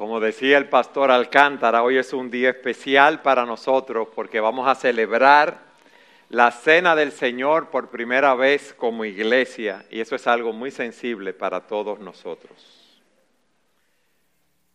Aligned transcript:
Como 0.00 0.18
decía 0.18 0.56
el 0.56 0.66
pastor 0.66 1.10
Alcántara, 1.10 1.82
hoy 1.82 1.98
es 1.98 2.14
un 2.14 2.30
día 2.30 2.48
especial 2.48 3.20
para 3.20 3.44
nosotros 3.44 4.08
porque 4.14 4.40
vamos 4.40 4.66
a 4.66 4.74
celebrar 4.74 5.58
la 6.30 6.50
cena 6.52 6.96
del 6.96 7.12
Señor 7.12 7.68
por 7.68 7.90
primera 7.90 8.34
vez 8.34 8.72
como 8.72 9.04
iglesia 9.04 9.84
y 9.90 10.00
eso 10.00 10.16
es 10.16 10.26
algo 10.26 10.54
muy 10.54 10.70
sensible 10.70 11.34
para 11.34 11.66
todos 11.66 12.00
nosotros. 12.00 12.98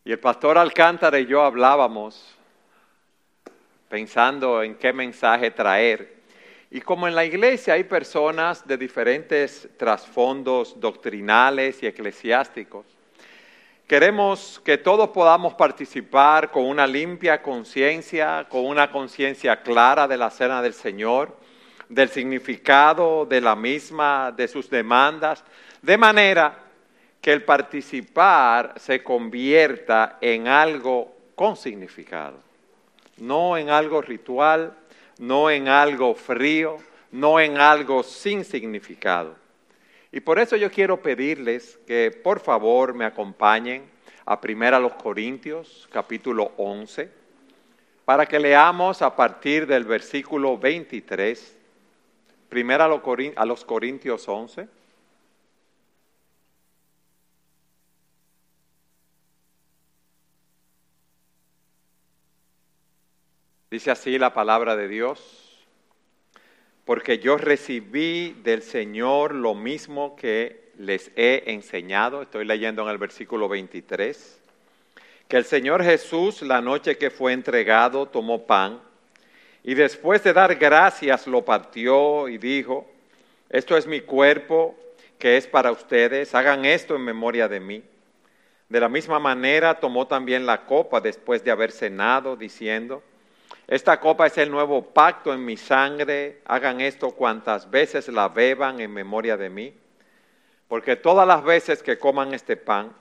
Y 0.04 0.12
el 0.12 0.20
pastor 0.20 0.58
Alcántara 0.58 1.18
y 1.18 1.26
yo 1.26 1.42
hablábamos 1.42 2.36
pensando 3.88 4.62
en 4.62 4.76
qué 4.76 4.92
mensaje 4.92 5.50
traer. 5.50 6.18
Y 6.70 6.80
como 6.80 7.08
en 7.08 7.16
la 7.16 7.24
iglesia 7.24 7.74
hay 7.74 7.82
personas 7.82 8.64
de 8.64 8.76
diferentes 8.76 9.68
trasfondos 9.76 10.78
doctrinales 10.78 11.82
y 11.82 11.88
eclesiásticos, 11.88 12.95
Queremos 13.86 14.60
que 14.64 14.78
todos 14.78 15.10
podamos 15.10 15.54
participar 15.54 16.50
con 16.50 16.64
una 16.64 16.88
limpia 16.88 17.40
conciencia, 17.40 18.44
con 18.48 18.66
una 18.66 18.90
conciencia 18.90 19.62
clara 19.62 20.08
de 20.08 20.16
la 20.16 20.28
cena 20.30 20.60
del 20.60 20.74
Señor, 20.74 21.36
del 21.88 22.08
significado 22.08 23.24
de 23.26 23.40
la 23.40 23.54
misma, 23.54 24.32
de 24.36 24.48
sus 24.48 24.68
demandas, 24.68 25.44
de 25.82 25.96
manera 25.96 26.58
que 27.20 27.32
el 27.32 27.44
participar 27.44 28.74
se 28.76 29.04
convierta 29.04 30.18
en 30.20 30.48
algo 30.48 31.14
con 31.36 31.56
significado, 31.56 32.40
no 33.18 33.56
en 33.56 33.70
algo 33.70 34.02
ritual, 34.02 34.74
no 35.18 35.48
en 35.48 35.68
algo 35.68 36.16
frío, 36.16 36.78
no 37.12 37.38
en 37.38 37.56
algo 37.58 38.02
sin 38.02 38.44
significado. 38.44 39.36
Y 40.16 40.20
por 40.20 40.38
eso 40.38 40.56
yo 40.56 40.70
quiero 40.70 41.02
pedirles 41.02 41.78
que 41.86 42.10
por 42.10 42.40
favor 42.40 42.94
me 42.94 43.04
acompañen 43.04 43.84
a 44.24 44.40
Primera 44.40 44.80
los 44.80 44.94
Corintios, 44.94 45.86
capítulo 45.92 46.52
11, 46.56 47.10
para 48.06 48.24
que 48.24 48.40
leamos 48.40 49.02
a 49.02 49.14
partir 49.14 49.66
del 49.66 49.84
versículo 49.84 50.56
23, 50.56 51.58
Primera 52.48 52.86
a 52.86 53.44
los 53.44 53.64
Corintios 53.66 54.26
11. 54.26 54.66
Dice 63.70 63.90
así 63.90 64.18
la 64.18 64.32
palabra 64.32 64.76
de 64.76 64.88
Dios 64.88 65.45
porque 66.86 67.18
yo 67.18 67.36
recibí 67.36 68.32
del 68.44 68.62
Señor 68.62 69.34
lo 69.34 69.54
mismo 69.54 70.14
que 70.14 70.70
les 70.78 71.10
he 71.16 71.42
enseñado. 71.48 72.22
Estoy 72.22 72.44
leyendo 72.44 72.82
en 72.84 72.88
el 72.88 72.96
versículo 72.96 73.48
23. 73.48 74.40
Que 75.26 75.36
el 75.36 75.44
Señor 75.44 75.82
Jesús, 75.82 76.42
la 76.42 76.60
noche 76.60 76.96
que 76.96 77.10
fue 77.10 77.32
entregado, 77.32 78.06
tomó 78.06 78.46
pan 78.46 78.80
y 79.64 79.74
después 79.74 80.22
de 80.22 80.32
dar 80.32 80.54
gracias 80.54 81.26
lo 81.26 81.44
partió 81.44 82.28
y 82.28 82.38
dijo, 82.38 82.88
esto 83.50 83.76
es 83.76 83.84
mi 83.88 84.00
cuerpo 84.00 84.76
que 85.18 85.36
es 85.36 85.48
para 85.48 85.72
ustedes, 85.72 86.36
hagan 86.36 86.64
esto 86.64 86.94
en 86.94 87.02
memoria 87.02 87.48
de 87.48 87.58
mí. 87.58 87.82
De 88.68 88.78
la 88.78 88.88
misma 88.88 89.18
manera 89.18 89.80
tomó 89.80 90.06
también 90.06 90.46
la 90.46 90.66
copa 90.66 91.00
después 91.00 91.42
de 91.42 91.50
haber 91.50 91.72
cenado, 91.72 92.36
diciendo, 92.36 93.02
esta 93.68 93.98
copa 93.98 94.26
es 94.26 94.38
el 94.38 94.50
nuevo 94.50 94.82
pacto 94.82 95.32
en 95.32 95.44
mi 95.44 95.56
sangre. 95.56 96.40
Hagan 96.44 96.80
esto 96.80 97.10
cuantas 97.10 97.68
veces 97.68 98.08
la 98.08 98.28
beban 98.28 98.80
en 98.80 98.92
memoria 98.92 99.36
de 99.36 99.50
mí. 99.50 99.74
Porque 100.68 100.96
todas 100.96 101.26
las 101.26 101.42
veces 101.42 101.82
que 101.82 101.98
coman 101.98 102.32
este 102.32 102.56
pan 102.56 102.92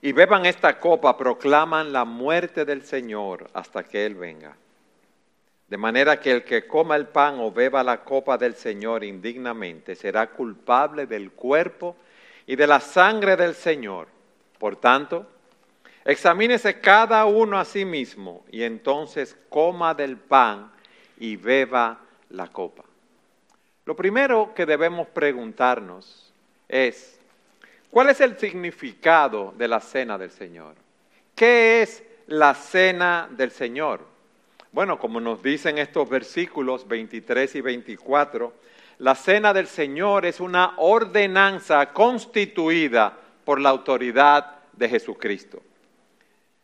y 0.00 0.12
beban 0.12 0.46
esta 0.46 0.78
copa, 0.78 1.16
proclaman 1.16 1.92
la 1.92 2.04
muerte 2.04 2.64
del 2.64 2.82
Señor 2.82 3.50
hasta 3.52 3.82
que 3.82 4.06
Él 4.06 4.14
venga. 4.14 4.56
De 5.66 5.76
manera 5.76 6.20
que 6.20 6.30
el 6.30 6.44
que 6.44 6.66
coma 6.66 6.96
el 6.96 7.08
pan 7.08 7.40
o 7.40 7.50
beba 7.50 7.82
la 7.82 8.04
copa 8.04 8.38
del 8.38 8.54
Señor 8.54 9.02
indignamente 9.02 9.94
será 9.96 10.28
culpable 10.28 11.06
del 11.06 11.32
cuerpo 11.32 11.96
y 12.46 12.56
de 12.56 12.66
la 12.66 12.80
sangre 12.80 13.36
del 13.36 13.54
Señor. 13.54 14.08
Por 14.58 14.76
tanto, 14.76 15.26
Examínese 16.08 16.80
cada 16.80 17.26
uno 17.26 17.58
a 17.58 17.66
sí 17.66 17.84
mismo 17.84 18.42
y 18.50 18.62
entonces 18.62 19.36
coma 19.50 19.92
del 19.92 20.16
pan 20.16 20.72
y 21.18 21.36
beba 21.36 22.00
la 22.30 22.46
copa. 22.46 22.82
Lo 23.84 23.94
primero 23.94 24.54
que 24.54 24.64
debemos 24.64 25.06
preguntarnos 25.08 26.32
es, 26.66 27.20
¿cuál 27.90 28.08
es 28.08 28.22
el 28.22 28.38
significado 28.38 29.52
de 29.58 29.68
la 29.68 29.80
cena 29.80 30.16
del 30.16 30.30
Señor? 30.30 30.76
¿Qué 31.34 31.82
es 31.82 32.02
la 32.26 32.54
cena 32.54 33.28
del 33.30 33.50
Señor? 33.50 34.00
Bueno, 34.72 34.98
como 34.98 35.20
nos 35.20 35.42
dicen 35.42 35.76
estos 35.76 36.08
versículos 36.08 36.88
23 36.88 37.54
y 37.56 37.60
24, 37.60 38.54
la 39.00 39.14
cena 39.14 39.52
del 39.52 39.66
Señor 39.66 40.24
es 40.24 40.40
una 40.40 40.72
ordenanza 40.78 41.92
constituida 41.92 43.12
por 43.44 43.60
la 43.60 43.68
autoridad 43.68 44.60
de 44.72 44.88
Jesucristo. 44.88 45.60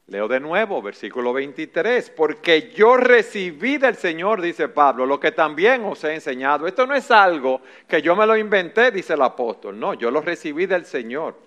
Leo 0.07 0.29
de 0.29 0.39
nuevo, 0.39 0.83
versículo 0.83 1.33
23, 1.33 2.11
porque 2.11 2.71
yo 2.77 2.99
recibí 2.99 3.79
del 3.79 3.97
Señor, 3.97 4.43
dice 4.43 4.69
Pablo, 4.69 5.07
lo 5.07 5.19
que 5.19 5.33
también 5.33 5.83
os 5.85 6.05
he 6.05 6.13
enseñado. 6.13 6.67
Esto 6.67 6.87
no 6.87 6.95
es 6.95 7.11
algo 7.11 7.63
que 7.89 8.03
yo 8.03 8.15
me 8.15 8.27
lo 8.27 8.37
inventé, 8.37 8.91
dice 8.91 9.15
el 9.15 9.23
apóstol, 9.23 9.81
no, 9.81 9.95
yo 9.95 10.11
lo 10.11 10.21
recibí 10.21 10.67
del 10.67 10.85
Señor. 10.85 11.39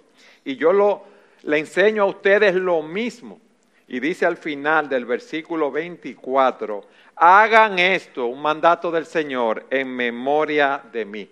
Y 0.44 0.56
yo 0.56 0.74
lo, 0.74 1.04
le 1.44 1.60
enseño 1.60 2.02
a 2.02 2.08
ustedes 2.08 2.56
lo 2.56 2.82
mismo. 2.82 3.40
Y 3.88 4.00
dice 4.00 4.26
al 4.26 4.38
final 4.38 4.90
del 4.90 5.06
versículo 5.06 5.72
24, 5.72 6.84
hagan 7.16 7.78
esto, 7.78 8.26
un 8.26 8.42
mandato 8.42 8.90
del 8.90 9.06
Señor, 9.06 9.68
en 9.70 9.96
memoria 9.96 10.82
de 10.92 11.06
mí. 11.06 11.30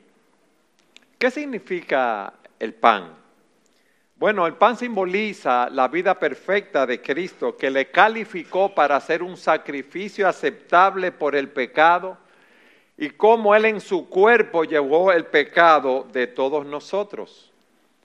¿Qué 1.18 1.32
significa 1.32 2.32
el 2.60 2.76
pan? 2.76 3.25
Bueno, 4.18 4.48
el 4.48 4.54
pan 4.54 4.78
simboliza 4.78 5.70
la 5.70 5.90
vida 5.90 6.18
perfecta 6.18 6.86
de 6.86 7.02
Cristo 7.02 7.58
que 7.58 7.70
le 7.70 7.92
calificó 7.92 8.74
para 8.74 8.96
hacer 8.96 9.22
un 9.22 9.36
sacrificio 9.36 10.26
aceptable 10.26 11.12
por 11.12 11.36
el 11.36 11.50
pecado 11.50 12.18
y 12.98 13.10
cómo 13.10 13.54
Él 13.54 13.66
en 13.66 13.82
su 13.82 14.08
cuerpo 14.08 14.64
llevó 14.64 15.12
el 15.12 15.26
pecado 15.26 16.08
de 16.14 16.28
todos 16.28 16.66
nosotros. 16.66 17.52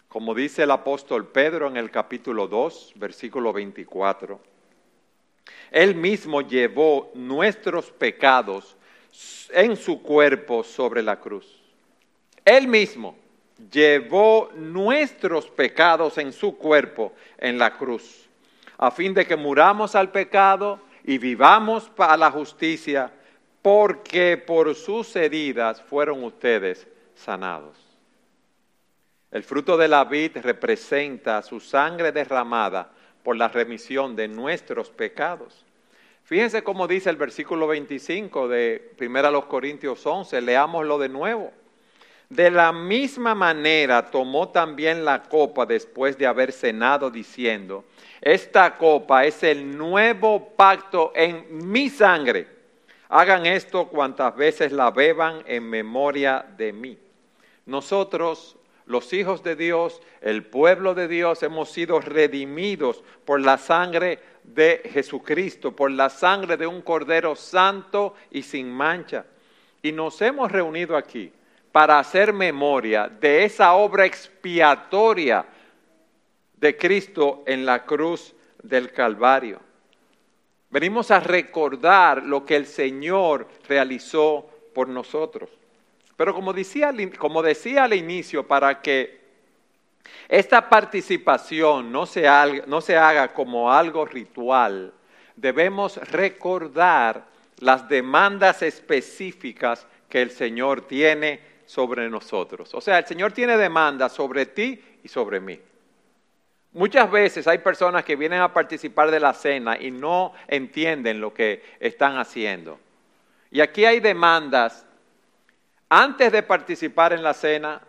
Como 0.09 0.35
dice 0.35 0.65
el 0.65 0.73
apóstol 0.73 1.29
Pedro 1.29 1.69
en 1.69 1.77
el 1.77 1.93
capítulo 1.93 2.49
2, 2.49 2.95
versículo 2.97 3.53
24. 3.53 4.41
Él 5.71 5.95
mismo 5.95 6.41
llevó 6.41 7.13
nuestros 7.15 7.93
pecados 7.93 8.77
en 9.51 9.77
su 9.77 10.03
cuerpo 10.03 10.65
sobre 10.65 11.05
la 11.05 11.21
cruz. 11.21 11.63
Él 12.45 12.67
mismo 12.67 13.17
llevó 13.71 14.51
nuestros 14.55 15.47
pecados 15.47 16.19
en 16.19 16.33
su 16.33 16.57
cuerpo 16.57 17.13
en 17.39 17.59
la 17.59 17.77
cruz, 17.77 18.29
a 18.79 18.91
fin 18.91 19.13
de 19.13 19.27
que 19.27 19.37
muramos 19.37 19.95
al 19.95 20.11
pecado 20.11 20.81
y 21.05 21.19
vivamos 21.19 21.89
para 21.91 22.17
la 22.17 22.31
justicia, 22.31 23.13
porque 23.63 24.39
por 24.39 24.75
sus 24.75 25.15
heridas 25.17 25.83
fueron 25.83 26.25
ustedes 26.25 26.87
sanados. 27.15 27.77
El 29.31 29.45
fruto 29.45 29.77
de 29.77 29.89
la 29.89 30.05
vid 30.05 30.39
representa 30.39 31.43
su 31.43 31.61
sangre 31.61 32.11
derramada 32.11 32.91
por 33.23 33.37
la 33.37 33.49
remisión 33.49 34.17
de 34.17 34.27
nuestros 34.29 34.91
pecados. 34.91 35.65
Fíjense 36.25 36.63
cómo 36.63 36.89
dice 36.89 37.11
el 37.11 37.17
versículo 37.17 37.67
25 37.67 38.49
de 38.49 38.93
1 38.99 39.49
Corintios 39.49 40.05
11, 40.05 40.41
leámoslo 40.41 40.99
de 40.99 41.09
nuevo. 41.09 41.53
De 42.31 42.49
la 42.49 42.71
misma 42.71 43.35
manera 43.35 44.09
tomó 44.09 44.51
también 44.51 45.05
la 45.05 45.21
copa 45.21 45.67
después 45.67 46.17
de 46.17 46.29
haber 46.29 46.53
cenado 46.53 47.11
diciendo, 47.11 47.85
esta 48.21 48.79
copa 48.79 49.25
es 49.25 49.43
el 49.43 49.77
nuevo 49.77 50.51
pacto 50.51 51.11
en 51.17 51.45
mi 51.51 51.91
sangre. 51.91 52.47
Hagan 53.09 53.47
esto 53.47 53.89
cuantas 53.89 54.37
veces 54.37 54.71
la 54.71 54.93
beban 54.93 55.43
en 55.45 55.69
memoria 55.69 56.47
de 56.57 56.73
mí. 56.73 56.97
Nosotros, 57.67 58.57
los 58.87 59.13
hijos 59.13 59.43
de 59.43 59.57
Dios, 59.57 60.01
el 60.21 60.45
pueblo 60.45 60.95
de 60.95 61.09
Dios, 61.09 61.43
hemos 61.43 61.73
sido 61.73 61.99
redimidos 61.99 63.03
por 63.25 63.41
la 63.41 63.59
sangre 63.59 64.21
de 64.45 64.89
Jesucristo, 64.93 65.75
por 65.75 65.91
la 65.91 66.09
sangre 66.09 66.57
de 66.57 66.69
un 66.69 66.81
Cordero 66.83 67.35
santo 67.35 68.15
y 68.31 68.43
sin 68.43 68.71
mancha. 68.71 69.25
Y 69.83 69.91
nos 69.91 70.23
hemos 70.23 70.53
reunido 70.53 70.97
aquí 70.97 71.33
para 71.73 71.99
hacer 71.99 72.33
memoria 72.33 73.09
de 73.09 73.45
esa 73.45 73.75
obra 73.75 74.05
expiatoria 74.05 75.45
de 76.57 76.77
Cristo 76.77 77.43
en 77.47 77.65
la 77.65 77.85
cruz 77.85 78.35
del 78.63 78.93
Calvario. 78.93 79.61
Venimos 80.69 81.11
a 81.11 81.21
recordar 81.21 82.23
lo 82.23 82.45
que 82.45 82.57
el 82.57 82.67
Señor 82.67 83.49
realizó 83.69 84.49
por 84.75 84.89
nosotros. 84.89 85.51
Pero 86.17 86.35
como 86.35 86.53
decía, 86.53 86.93
como 87.19 87.43
decía 87.43 87.85
al 87.85 87.95
inicio, 87.95 88.47
para 88.47 88.81
que 88.81 89.21
esta 90.29 90.69
participación 90.69 91.91
no 91.91 92.07
se, 92.07 92.27
no 92.67 92.81
se 92.81 92.97
haga 92.97 93.33
como 93.33 93.73
algo 93.73 94.05
ritual. 94.05 94.93
Debemos 95.35 95.97
recordar 95.97 97.27
las 97.59 97.89
demandas 97.89 98.63
específicas 98.63 99.87
que 100.09 100.23
el 100.23 100.31
Señor 100.31 100.83
tiene 100.83 101.50
sobre 101.71 102.11
nosotros. 102.11 102.75
O 102.75 102.81
sea, 102.81 102.99
el 102.99 103.07
Señor 103.07 103.31
tiene 103.31 103.57
demandas 103.57 104.13
sobre 104.13 104.45
ti 104.47 104.83
y 105.05 105.09
sobre 105.09 105.39
mí. 105.39 105.61
Muchas 106.73 107.09
veces 107.09 107.47
hay 107.47 107.59
personas 107.59 108.05
que 108.05 108.17
vienen 108.17 108.41
a 108.41 108.53
participar 108.53 109.09
de 109.13 109.21
la 109.21 109.33
cena 109.33 109.79
y 109.81 109.93
no 109.93 110.33
entienden 110.49 111.21
lo 111.21 111.33
que 111.33 111.63
están 111.79 112.19
haciendo. 112.19 112.81
Y 113.53 113.61
aquí 113.61 113.85
hay 113.85 114.01
demandas 114.01 114.85
antes 115.89 116.33
de 116.33 116.43
participar 116.43 117.13
en 117.13 117.23
la 117.23 117.35
cena, 117.35 117.81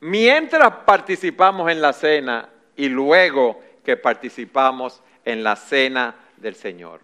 mientras 0.00 0.72
participamos 0.84 1.70
en 1.70 1.80
la 1.80 1.92
cena 1.92 2.48
y 2.74 2.88
luego 2.88 3.62
que 3.84 3.96
participamos 3.96 5.00
en 5.24 5.44
la 5.44 5.54
cena 5.54 6.12
del 6.36 6.56
Señor. 6.56 7.02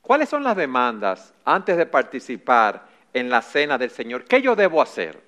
¿Cuáles 0.00 0.28
son 0.28 0.42
las 0.42 0.56
demandas 0.56 1.32
antes 1.44 1.76
de 1.76 1.86
participar 1.86 2.90
en 3.12 3.30
la 3.30 3.42
cena 3.42 3.78
del 3.78 3.90
Señor? 3.90 4.24
¿Qué 4.24 4.40
yo 4.40 4.56
debo 4.56 4.80
hacer? 4.80 5.18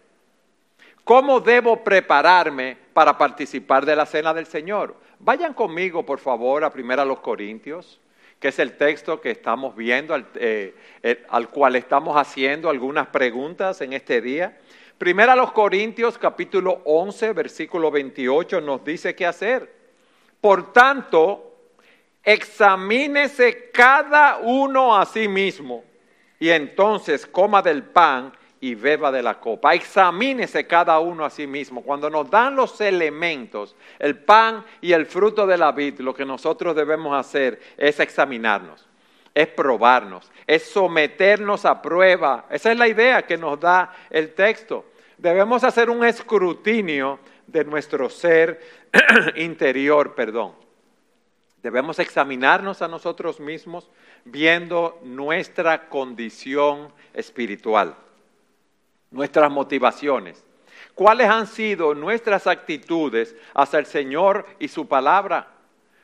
¿Cómo 1.05 1.41
debo 1.41 1.85
prepararme 1.85 2.77
para 2.95 3.19
participar 3.19 3.85
de 3.85 3.95
la 3.95 4.07
cena 4.07 4.33
del 4.33 4.47
Señor? 4.47 4.97
Vayan 5.19 5.53
conmigo, 5.53 6.05
por 6.05 6.19
favor, 6.19 6.65
a 6.65 6.71
primera 6.71 7.05
los 7.05 7.21
Corintios, 7.21 8.01
que 8.41 8.49
es 8.49 8.59
el 8.59 8.77
texto 8.77 9.21
que 9.21 9.31
estamos 9.31 9.77
viendo, 9.77 10.15
al, 10.15 10.27
eh, 10.35 10.75
eh, 11.03 11.25
al 11.29 11.51
cual 11.51 11.77
estamos 11.77 12.17
haciendo 12.17 12.71
algunas 12.71 13.09
preguntas 13.09 13.81
en 13.83 13.93
este 13.93 14.21
día. 14.23 14.59
Primera 14.97 15.37
los 15.37 15.53
Corintios 15.53 16.17
capítulo 16.17 16.81
11, 16.85 17.33
versículo 17.33 17.91
28 17.91 18.61
nos 18.63 18.83
dice 18.83 19.15
qué 19.15 19.27
hacer. 19.27 19.71
Por 20.41 20.73
tanto, 20.73 21.55
examínese 22.23 23.71
cada 23.71 24.39
uno 24.39 24.97
a 24.97 25.05
sí 25.05 25.29
mismo 25.29 25.85
y 26.45 26.51
entonces 26.51 27.27
coma 27.27 27.63
del 27.63 27.85
pan 27.85 28.31
y 28.61 28.75
beba 28.75 29.11
de 29.11 29.23
la 29.23 29.41
copa. 29.41 29.73
Examínese 29.73 30.67
cada 30.67 30.99
uno 30.99 31.25
a 31.25 31.31
sí 31.31 31.47
mismo. 31.47 31.83
Cuando 31.83 32.11
nos 32.11 32.29
dan 32.29 32.55
los 32.55 32.79
elementos, 32.83 33.75
el 33.99 34.19
pan 34.19 34.63
y 34.83 34.93
el 34.93 35.07
fruto 35.07 35.47
de 35.47 35.57
la 35.57 35.73
vid, 35.73 36.01
lo 36.01 36.13
que 36.13 36.27
nosotros 36.27 36.77
debemos 36.77 37.19
hacer 37.19 37.59
es 37.79 37.99
examinarnos, 37.99 38.87
es 39.35 39.47
probarnos, 39.47 40.31
es 40.47 40.69
someternos 40.71 41.65
a 41.65 41.81
prueba. 41.81 42.45
Esa 42.51 42.73
es 42.73 42.79
la 42.79 42.89
idea 42.89 43.23
que 43.23 43.39
nos 43.39 43.59
da 43.59 43.95
el 44.11 44.35
texto. 44.35 44.85
Debemos 45.17 45.65
hacer 45.65 45.89
un 45.89 46.05
escrutinio 46.05 47.21
de 47.47 47.65
nuestro 47.65 48.11
ser 48.11 48.61
interior, 49.37 50.15
perdón. 50.15 50.64
Debemos 51.65 51.99
examinarnos 51.99 52.81
a 52.81 52.87
nosotros 52.87 53.41
mismos 53.41 53.91
viendo 54.25 55.01
nuestra 55.03 55.89
condición 55.89 56.93
espiritual 57.13 57.97
nuestras 59.15 59.51
motivaciones. 59.51 60.45
¿Cuáles 60.95 61.29
han 61.29 61.47
sido 61.47 61.95
nuestras 61.95 62.47
actitudes 62.47 63.35
hacia 63.55 63.79
el 63.79 63.87
Señor 63.87 64.47
y 64.59 64.69
su 64.69 64.87
palabra? 64.87 65.49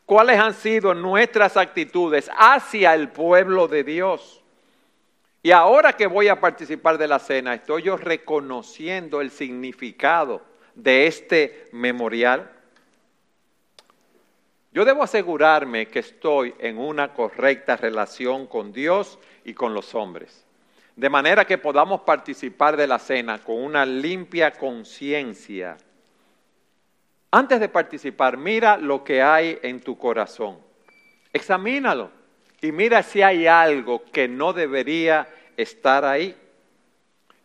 ¿Cuáles 0.07 0.39
han 0.39 0.55
sido 0.55 0.95
nuestras 0.95 1.57
actitudes 1.57 2.31
hacia 2.37 2.95
el 2.95 3.09
pueblo 3.11 3.69
de 3.69 3.85
Dios? 3.85 4.43
Y 5.43 5.51
ahora 5.51 5.93
que 5.93 6.07
voy 6.07 6.29
a 6.29 6.41
participar 6.41 6.99
de 6.99 7.09
la 7.09 7.19
cena, 7.19 7.55
estoy 7.55 7.83
yo 7.83 7.97
reconociendo 7.97 9.21
el 9.21 9.31
significado 9.31 10.43
de 10.75 11.07
este 11.07 11.69
memorial. 11.73 12.51
Yo 14.73 14.85
debo 14.85 15.03
asegurarme 15.03 15.89
que 15.89 15.99
estoy 15.99 16.55
en 16.59 16.79
una 16.79 17.13
correcta 17.13 17.77
relación 17.77 18.47
con 18.47 18.73
Dios 18.73 19.19
y 19.45 19.55
con 19.55 19.75
los 19.75 19.95
hombres 19.95 20.47
de 21.01 21.09
manera 21.09 21.47
que 21.47 21.57
podamos 21.57 22.03
participar 22.03 22.77
de 22.77 22.87
la 22.87 22.99
cena 22.99 23.39
con 23.39 23.57
una 23.57 23.87
limpia 23.87 24.51
conciencia. 24.51 25.79
Antes 27.31 27.59
de 27.59 27.71
participar, 27.71 28.37
mira 28.37 28.77
lo 28.77 29.03
que 29.03 29.23
hay 29.23 29.59
en 29.63 29.81
tu 29.81 29.97
corazón. 29.97 30.59
Examínalo 31.33 32.11
y 32.61 32.71
mira 32.71 33.03
si 33.03 33.23
hay 33.23 33.47
algo 33.47 34.03
que 34.13 34.29
no 34.29 34.53
debería 34.53 35.27
estar 35.57 36.05
ahí. 36.05 36.37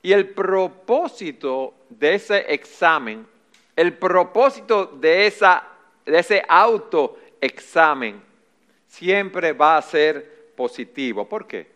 Y 0.02 0.12
el 0.12 0.32
propósito 0.32 1.76
de 1.90 2.16
ese 2.16 2.54
examen, 2.54 3.26
el 3.78 3.94
propósito 3.94 4.86
de, 4.88 5.28
esa, 5.28 5.64
ese 6.06 6.44
autoexamen, 6.48 8.22
siempre 8.88 9.54
va 9.54 9.78
a 9.78 9.82
ser 9.82 10.54
positivo. 10.56 11.28
¿Por 11.28 11.48
qué? 11.48 11.76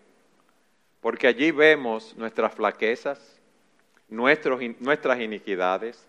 porque 1.02 1.28
allí 1.28 1.52
vemos 1.52 2.16
nuestras 2.18 2.54
flaquezas, 2.54 3.20
nuestras 4.10 5.20
iniquidades, 5.20 6.06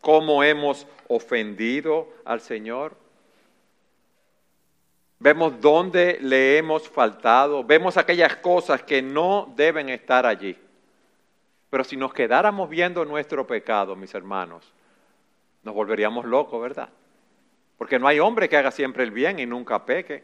cómo 0.00 0.42
hemos 0.42 0.86
ofendido 1.08 2.08
al 2.24 2.40
Señor. 2.40 2.96
Vemos 5.18 5.60
dónde 5.60 6.18
le 6.20 6.58
hemos 6.58 6.88
faltado, 6.88 7.62
vemos 7.62 7.96
aquellas 7.96 8.36
cosas 8.36 8.82
que 8.82 9.02
no 9.02 9.52
deben 9.54 9.88
estar 9.88 10.26
allí. 10.26 10.56
Pero 11.70 11.84
si 11.84 11.96
nos 11.96 12.12
quedáramos 12.12 12.68
viendo 12.68 13.04
nuestro 13.04 13.46
pecado, 13.46 13.94
mis 13.94 14.14
hermanos, 14.14 14.72
nos 15.62 15.74
volveríamos 15.74 16.24
locos, 16.24 16.60
¿verdad? 16.60 16.88
Porque 17.82 17.98
no 17.98 18.06
hay 18.06 18.20
hombre 18.20 18.48
que 18.48 18.56
haga 18.56 18.70
siempre 18.70 19.02
el 19.02 19.10
bien 19.10 19.40
y 19.40 19.44
nunca 19.44 19.84
peque 19.84 20.22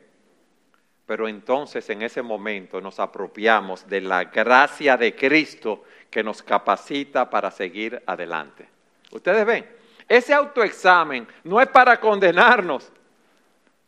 pero 1.04 1.26
entonces 1.26 1.90
en 1.90 2.02
ese 2.02 2.22
momento 2.22 2.80
nos 2.80 3.00
apropiamos 3.00 3.84
de 3.88 4.00
la 4.00 4.26
gracia 4.26 4.96
de 4.96 5.16
Cristo 5.16 5.82
que 6.08 6.22
nos 6.22 6.40
capacita 6.40 7.28
para 7.28 7.50
seguir 7.50 8.00
adelante. 8.06 8.68
Ustedes 9.10 9.44
ven, 9.44 9.68
ese 10.06 10.32
autoexamen 10.32 11.26
no 11.42 11.60
es 11.60 11.66
para 11.66 11.98
condenarnos, 11.98 12.92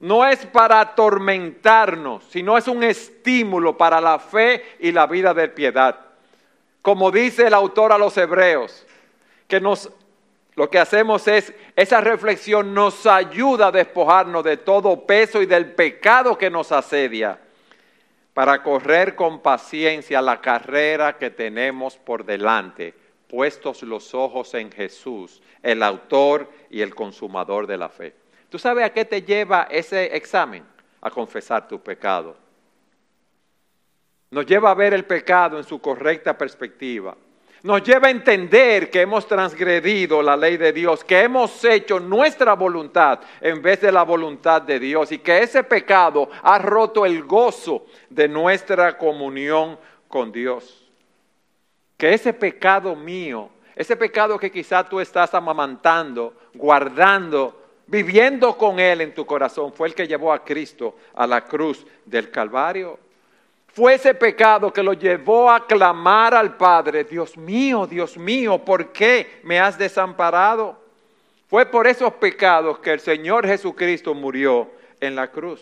no 0.01 0.27
es 0.27 0.45
para 0.47 0.81
atormentarnos, 0.81 2.25
sino 2.25 2.59
es 2.59 2.67
un 2.67 2.83
estímulo 2.83 3.79
para 3.79 4.01
la 4.01 4.19
fe 4.19 4.65
y 4.81 4.91
la 4.91 5.07
vida 5.07 5.33
de 5.33 5.49
piedad. 5.49 5.97
Como 6.83 7.13
dice 7.13 7.47
el 7.47 7.55
autor 7.55 7.93
a 7.93 7.99
los 7.99 8.17
hebreos, 8.17 8.85
que 9.47 9.61
nos 9.61 9.91
lo 10.61 10.69
que 10.69 10.79
hacemos 10.79 11.27
es, 11.27 11.55
esa 11.75 12.03
reflexión 12.03 12.75
nos 12.75 13.07
ayuda 13.07 13.69
a 13.69 13.73
despojarnos 13.73 14.45
de 14.45 14.59
todo 14.59 15.07
peso 15.07 15.41
y 15.41 15.47
del 15.47 15.73
pecado 15.73 16.37
que 16.37 16.51
nos 16.51 16.71
asedia 16.71 17.41
para 18.35 18.63
correr 18.63 19.17
con 19.17 19.41
paciencia 19.41 20.21
la 20.21 20.43
carrera 20.43 21.17
que 21.17 21.31
tenemos 21.31 21.97
por 21.97 22.27
delante, 22.27 22.93
puestos 23.27 23.83
los 23.83 24.13
ojos 24.13 24.53
en 24.53 24.71
Jesús, 24.71 25.41
el 25.63 25.83
autor 25.83 26.51
y 26.69 26.83
el 26.83 26.95
consumador 26.95 27.67
de 27.67 27.79
la 27.79 27.89
fe. 27.89 28.15
¿Tú 28.51 28.59
sabes 28.59 28.85
a 28.85 28.93
qué 28.93 29.07
te 29.07 29.23
lleva 29.23 29.67
ese 29.71 30.15
examen? 30.15 30.63
A 31.01 31.11
confesar 31.11 31.69
tu 31.69 31.81
pecado. 31.81 32.37
Nos 34.31 34.45
lleva 34.45 34.73
a 34.73 34.75
ver 34.75 34.93
el 34.93 35.07
pecado 35.07 35.57
en 35.57 35.65
su 35.65 35.81
correcta 35.81 36.37
perspectiva 36.37 37.17
nos 37.63 37.83
lleva 37.83 38.09
a 38.09 38.11
entender 38.11 38.91
que 38.91 39.03
hemos 39.03 39.27
transgredido 39.27 40.23
la 40.23 40.37
ley 40.37 40.57
de 40.57 40.73
Dios, 40.73 41.05
que 41.05 41.21
hemos 41.21 41.63
hecho 41.65 42.01
nuestra 42.01 42.55
voluntad 42.55 43.21
en 43.41 43.61
vez 43.61 43.81
de 43.81 43.93
la 43.93 44.03
voluntad 44.03 44.63
de 44.63 44.79
Dios 44.79 45.13
y 45.13 45.19
que 45.19 45.43
ese 45.43 45.63
pecado 45.65 46.31
ha 46.43 46.59
roto 46.59 47.05
el 47.05 47.25
gozo 47.25 47.87
de 48.09 48.29
nuestra 48.29 48.97
comunión 48.97 49.79
con 50.09 50.33
Dios. 50.33 50.89
Que 51.97 52.15
ese 52.15 52.33
pecado 52.33 52.97
mío, 52.97 53.51
ese 53.77 53.95
pecado 53.97 54.39
que 54.39 54.51
quizá 54.51 54.89
tú 54.89 55.01
estás 55.01 55.35
amamantando, 55.35 56.35
guardando, 56.55 57.61
viviendo 57.87 58.57
con 58.57 58.81
Él 58.81 59.03
en 59.03 59.15
tu 59.15 59.27
corazón, 59.27 59.73
fue 59.73 59.89
el 59.89 59.95
que 59.95 60.09
llevó 60.09 60.33
a 60.33 60.45
Cristo 60.45 60.97
a 61.15 61.27
la 61.27 61.45
cruz 61.45 61.87
del 62.07 62.31
Calvario. 62.31 62.99
Fue 63.73 63.95
ese 63.95 64.15
pecado 64.15 64.73
que 64.73 64.83
lo 64.83 64.93
llevó 64.93 65.51
a 65.51 65.67
clamar 65.67 66.35
al 66.35 66.57
Padre, 66.57 67.05
Dios 67.05 67.37
mío, 67.37 67.87
Dios 67.87 68.17
mío, 68.17 68.59
¿por 68.65 68.93
qué 68.93 69.41
me 69.45 69.61
has 69.61 69.79
desamparado? 69.79 70.77
Fue 71.49 71.67
por 71.67 71.87
esos 71.87 72.13
pecados 72.15 72.81
que 72.81 72.93
el 72.93 73.01
Señor 73.01 73.47
Jesucristo 73.47 74.15
murió 74.15 74.71
en 75.01 75.15
la 75.15 75.31
cruz. 75.31 75.61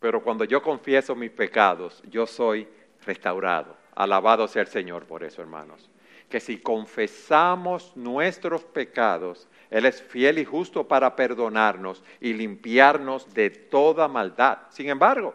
Pero 0.00 0.22
cuando 0.22 0.44
yo 0.44 0.62
confieso 0.62 1.14
mis 1.14 1.30
pecados, 1.30 2.02
yo 2.08 2.26
soy 2.26 2.68
restaurado. 3.04 3.76
Alabado 3.94 4.46
sea 4.46 4.62
el 4.62 4.68
Señor 4.68 5.04
por 5.04 5.24
eso, 5.24 5.42
hermanos. 5.42 5.90
Que 6.28 6.40
si 6.40 6.58
confesamos 6.58 7.92
nuestros 7.96 8.62
pecados, 8.62 9.48
Él 9.70 9.86
es 9.86 10.02
fiel 10.02 10.38
y 10.38 10.44
justo 10.44 10.86
para 10.86 11.16
perdonarnos 11.16 12.02
y 12.20 12.34
limpiarnos 12.34 13.32
de 13.34 13.50
toda 13.50 14.06
maldad. 14.08 14.58
Sin 14.70 14.88
embargo, 14.88 15.34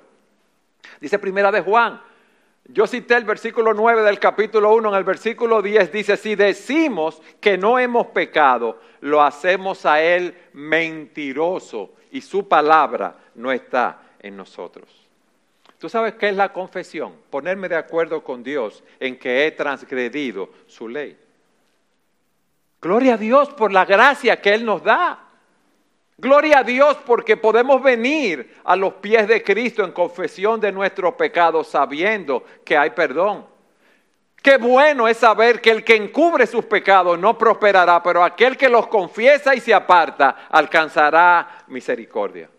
Dice 1.00 1.20
primera 1.20 1.52
de 1.52 1.62
Juan, 1.62 2.02
Yo 2.66 2.88
cité 2.88 3.16
el 3.16 3.26
versículo 3.26 3.74
9 3.74 4.04
del 4.04 4.20
capítulo 4.20 4.74
1, 4.74 4.90
en 4.90 4.96
el 4.96 5.04
versículo 5.04 5.62
10 5.62 5.92
dice, 5.92 6.16
si 6.16 6.36
decimos 6.36 7.22
que 7.42 7.58
no 7.58 7.78
hemos 7.78 8.08
pecado, 8.08 8.80
lo 9.02 9.22
hacemos 9.22 9.86
a 9.86 10.02
Él 10.02 10.34
mentiroso 10.54 11.94
y 12.12 12.22
su 12.22 12.48
palabra 12.48 13.18
no 13.36 13.52
está 13.52 14.00
en 14.20 14.38
nosotros. 14.38 14.88
¿Tú 15.78 15.90
sabes 15.90 16.14
qué 16.14 16.30
es 16.30 16.38
la 16.38 16.54
confesión? 16.54 17.14
Ponerme 17.30 17.68
de 17.68 17.76
acuerdo 17.76 18.24
con 18.24 18.42
Dios 18.42 18.82
en 19.02 19.20
que 19.20 19.46
he 19.46 19.52
transgredido 19.52 20.50
su 20.66 20.88
ley. 20.88 21.18
Gloria 22.82 23.16
a 23.16 23.18
Dios 23.18 23.50
por 23.50 23.74
la 23.74 23.84
gracia 23.84 24.40
que 24.40 24.54
Él 24.54 24.64
nos 24.64 24.82
da. 24.82 25.23
Gloria 26.18 26.60
a 26.60 26.64
Dios 26.64 26.98
porque 27.06 27.38
podemos 27.38 27.82
venir 27.82 28.56
a 28.64 28.76
los 28.76 28.94
pies 28.96 29.28
de 29.28 29.44
Cristo 29.44 29.84
en 29.84 29.92
confesión 29.92 30.60
de 30.60 30.72
nuestros 30.72 31.16
pecados 31.16 31.68
sabiendo 31.68 32.44
que 32.64 32.78
hay 32.78 32.92
perdón. 32.92 33.48
Qué 34.44 34.58
bueno 34.58 35.08
es 35.08 35.18
saber 35.18 35.62
que 35.62 35.72
el 35.72 35.84
que 35.84 35.96
encubre 35.96 36.46
sus 36.46 36.66
pecados 36.66 37.18
no 37.18 37.38
prosperará, 37.38 38.04
pero 38.04 38.24
aquel 38.24 38.58
que 38.58 38.68
los 38.68 38.88
confiesa 38.88 39.56
y 39.56 39.62
se 39.62 39.74
aparta 39.74 40.48
alcanzará 40.50 41.64
misericordia. 41.68 42.50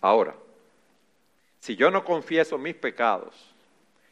Ahora, 0.00 0.34
si 1.60 1.76
yo 1.76 1.90
no 1.90 2.02
confieso 2.04 2.56
mis 2.56 2.74
pecados 2.74 3.34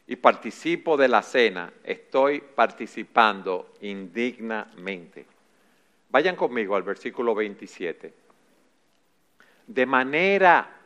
y 0.05 0.15
participo 0.15 0.95
de 0.95 1.07
la 1.07 1.23
cena, 1.23 1.73
estoy 1.83 2.41
participando 2.41 3.71
indignamente. 3.81 5.25
Vayan 6.09 6.35
conmigo 6.35 6.75
al 6.75 6.83
versículo 6.83 7.35
27. 7.35 8.13
De 9.67 9.85
manera 9.85 10.79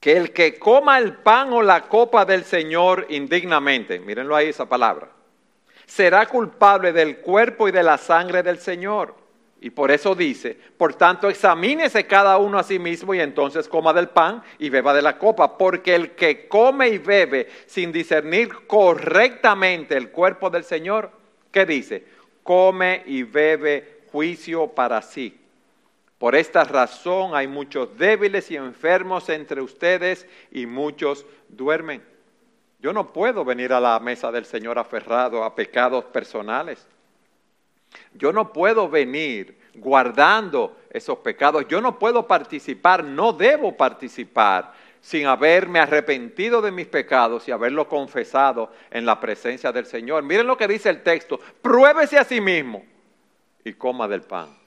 que 0.00 0.16
el 0.16 0.32
que 0.32 0.58
coma 0.58 0.98
el 0.98 1.14
pan 1.16 1.52
o 1.52 1.62
la 1.62 1.82
copa 1.82 2.24
del 2.24 2.44
Señor 2.44 3.06
indignamente, 3.10 3.98
mírenlo 3.98 4.34
ahí 4.34 4.48
esa 4.48 4.66
palabra, 4.66 5.10
será 5.86 6.24
culpable 6.26 6.92
del 6.92 7.18
cuerpo 7.18 7.68
y 7.68 7.72
de 7.72 7.82
la 7.82 7.98
sangre 7.98 8.42
del 8.42 8.58
Señor. 8.58 9.14
Y 9.60 9.68
por 9.68 9.90
eso 9.90 10.14
dice, 10.14 10.56
por 10.78 10.94
tanto, 10.94 11.28
examínese 11.28 12.06
cada 12.06 12.38
uno 12.38 12.58
a 12.58 12.62
sí 12.62 12.78
mismo 12.78 13.12
y 13.12 13.20
entonces 13.20 13.68
coma 13.68 13.92
del 13.92 14.08
pan 14.08 14.42
y 14.58 14.70
beba 14.70 14.94
de 14.94 15.02
la 15.02 15.18
copa, 15.18 15.58
porque 15.58 15.94
el 15.94 16.12
que 16.12 16.48
come 16.48 16.88
y 16.88 16.96
bebe 16.96 17.46
sin 17.66 17.92
discernir 17.92 18.48
correctamente 18.66 19.98
el 19.98 20.10
cuerpo 20.10 20.48
del 20.48 20.64
Señor, 20.64 21.10
¿qué 21.50 21.66
dice? 21.66 22.06
Come 22.42 23.02
y 23.06 23.22
bebe 23.22 24.02
juicio 24.10 24.68
para 24.68 25.02
sí. 25.02 25.36
Por 26.18 26.34
esta 26.34 26.64
razón 26.64 27.34
hay 27.34 27.46
muchos 27.46 27.96
débiles 27.96 28.50
y 28.50 28.56
enfermos 28.56 29.28
entre 29.28 29.62
ustedes 29.62 30.26
y 30.52 30.66
muchos 30.66 31.24
duermen. 31.48 32.02
Yo 32.78 32.92
no 32.92 33.12
puedo 33.12 33.44
venir 33.44 33.72
a 33.72 33.80
la 33.80 33.98
mesa 34.00 34.30
del 34.30 34.44
Señor 34.44 34.78
aferrado 34.78 35.44
a 35.44 35.54
pecados 35.54 36.04
personales. 36.06 36.86
Yo 38.14 38.32
no 38.32 38.52
puedo 38.52 38.88
venir 38.88 39.58
guardando 39.74 40.76
esos 40.90 41.18
pecados. 41.18 41.66
Yo 41.68 41.80
no 41.80 41.98
puedo 41.98 42.26
participar, 42.26 43.04
no 43.04 43.32
debo 43.32 43.76
participar 43.76 44.72
sin 45.00 45.26
haberme 45.26 45.78
arrepentido 45.78 46.60
de 46.60 46.70
mis 46.70 46.86
pecados 46.86 47.48
y 47.48 47.52
haberlo 47.52 47.88
confesado 47.88 48.70
en 48.90 49.06
la 49.06 49.18
presencia 49.18 49.72
del 49.72 49.86
Señor. 49.86 50.22
Miren 50.22 50.46
lo 50.46 50.56
que 50.56 50.68
dice 50.68 50.90
el 50.90 51.02
texto, 51.02 51.40
pruébese 51.62 52.18
a 52.18 52.24
sí 52.24 52.40
mismo 52.40 52.84
y 53.64 53.72
coma 53.72 54.06
del 54.06 54.22
pan. 54.22 54.60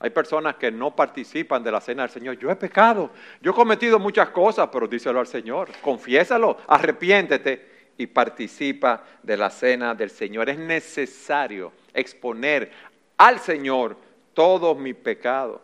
Hay 0.00 0.10
personas 0.10 0.56
que 0.56 0.70
no 0.70 0.94
participan 0.94 1.62
de 1.62 1.72
la 1.72 1.80
cena 1.80 2.02
del 2.02 2.10
Señor. 2.10 2.36
Yo 2.38 2.50
he 2.50 2.56
pecado, 2.56 3.10
yo 3.40 3.52
he 3.52 3.54
cometido 3.54 3.98
muchas 3.98 4.28
cosas, 4.30 4.68
pero 4.70 4.86
díselo 4.86 5.20
al 5.20 5.26
Señor, 5.26 5.70
confiésalo, 5.80 6.58
arrepiéntete 6.66 7.92
y 7.96 8.06
participa 8.08 9.04
de 9.22 9.36
la 9.36 9.50
cena 9.50 9.94
del 9.94 10.10
Señor. 10.10 10.50
Es 10.50 10.58
necesario 10.58 11.72
exponer 11.94 12.70
al 13.16 13.38
Señor 13.38 13.96
todos 14.34 14.76
mis 14.76 14.96
pecados. 14.96 15.60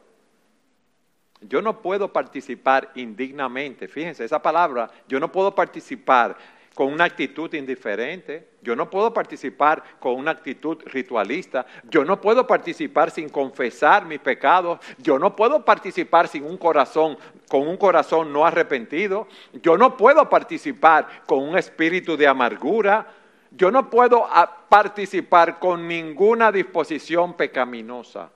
Yo 1.41 1.63
no 1.63 1.81
puedo 1.81 2.13
participar 2.13 2.91
indignamente. 2.95 3.89
Fíjense, 3.89 4.25
esa 4.25 4.43
palabra, 4.43 4.91
yo 5.09 5.19
no 5.19 5.33
puedo 5.33 5.55
participar 5.55 6.37
con 6.75 6.93
una 6.93 7.05
actitud 7.05 7.53
indiferente, 7.55 8.49
yo 8.63 8.77
no 8.77 8.89
puedo 8.89 9.13
participar 9.13 9.83
con 9.99 10.15
una 10.15 10.31
actitud 10.31 10.79
ritualista, 10.87 11.67
yo 11.91 12.05
no 12.05 12.21
puedo 12.21 12.47
participar 12.47 13.11
sin 13.11 13.29
confesar 13.29 14.07
mis 14.07 14.21
pecados, 14.21 14.79
yo 14.99 15.19
no 15.19 15.35
puedo 15.35 15.65
participar 15.65 16.29
sin 16.29 16.45
un 16.45 16.57
corazón 16.57 17.19
con 17.49 17.67
un 17.67 17.77
corazón 17.77 18.33
no 18.33 18.47
arrepentido, 18.47 19.27
yo 19.63 19.77
no 19.77 19.97
puedo 19.97 20.29
participar 20.31 21.07
con 21.27 21.41
un 21.41 21.59
espíritu 21.59 22.17
de 22.17 22.29
amargura, 22.29 23.09
yo 23.51 23.71
no 23.71 23.91
puedo 23.91 24.25
ah, 24.31 24.65
participar 24.69 25.59
con 25.59 25.89
ninguna 25.89 26.53
disposición 26.53 27.35
pecaminosa. 27.35 28.31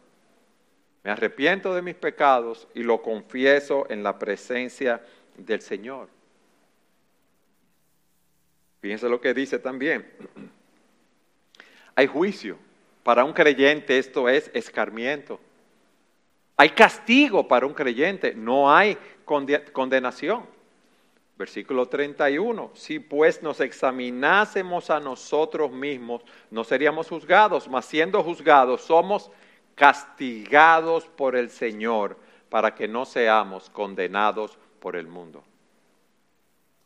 Me 1.04 1.11
arrepiento 1.11 1.75
de 1.75 1.82
mis 1.82 1.94
pecados 1.94 2.66
y 2.75 2.82
lo 2.82 3.02
confieso 3.02 3.87
en 3.90 4.02
la 4.02 4.18
presencia 4.18 5.04
del 5.37 5.61
Señor. 5.61 6.08
Fíjense 8.80 9.08
lo 9.08 9.20
que 9.20 9.34
dice 9.34 9.58
también. 9.58 10.11
Hay 11.94 12.06
juicio. 12.06 12.58
Para 13.02 13.23
un 13.23 13.34
creyente 13.34 13.99
esto 13.99 14.30
es 14.30 14.50
escarmiento. 14.54 15.38
Hay 16.56 16.70
castigo 16.70 17.46
para 17.46 17.66
un 17.66 17.75
creyente, 17.75 18.34
no 18.34 18.73
hay 18.73 18.96
condenación. 19.73 20.46
Versículo 21.37 21.87
31, 21.87 22.70
si 22.75 23.00
pues 23.00 23.42
nos 23.42 23.61
examinásemos 23.61 24.88
a 24.88 25.00
nosotros 25.00 25.70
mismos, 25.73 26.23
no 26.50 26.62
seríamos 26.62 27.08
juzgados, 27.08 27.68
mas 27.68 27.84
siendo 27.87 28.23
juzgados 28.23 28.82
somos 28.82 29.30
castigados 29.74 31.06
por 31.06 31.36
el 31.36 31.50
Señor 31.50 32.16
para 32.48 32.74
que 32.74 32.86
no 32.86 33.04
seamos 33.04 33.68
condenados 33.70 34.58
por 34.80 34.96
el 34.96 35.06
mundo. 35.06 35.42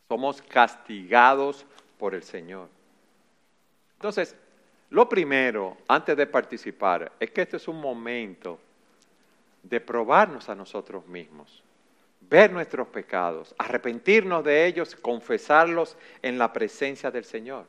Somos 0.08 0.40
castigados 0.40 1.66
por 1.98 2.14
el 2.14 2.22
Señor. 2.22 2.68
Entonces, 3.94 4.34
lo 4.90 5.08
primero, 5.08 5.76
antes 5.86 6.16
de 6.16 6.26
participar, 6.26 7.12
es 7.20 7.30
que 7.30 7.42
este 7.42 7.58
es 7.58 7.68
un 7.68 7.80
momento 7.80 8.58
de 9.62 9.80
probarnos 9.80 10.48
a 10.48 10.54
nosotros 10.54 11.06
mismos, 11.06 11.62
ver 12.20 12.50
nuestros 12.50 12.88
pecados, 12.88 13.54
arrepentirnos 13.58 14.42
de 14.44 14.66
ellos, 14.66 14.94
confesarlos 14.94 15.96
en 16.22 16.38
la 16.38 16.52
presencia 16.52 17.10
del 17.10 17.24
Señor. 17.24 17.66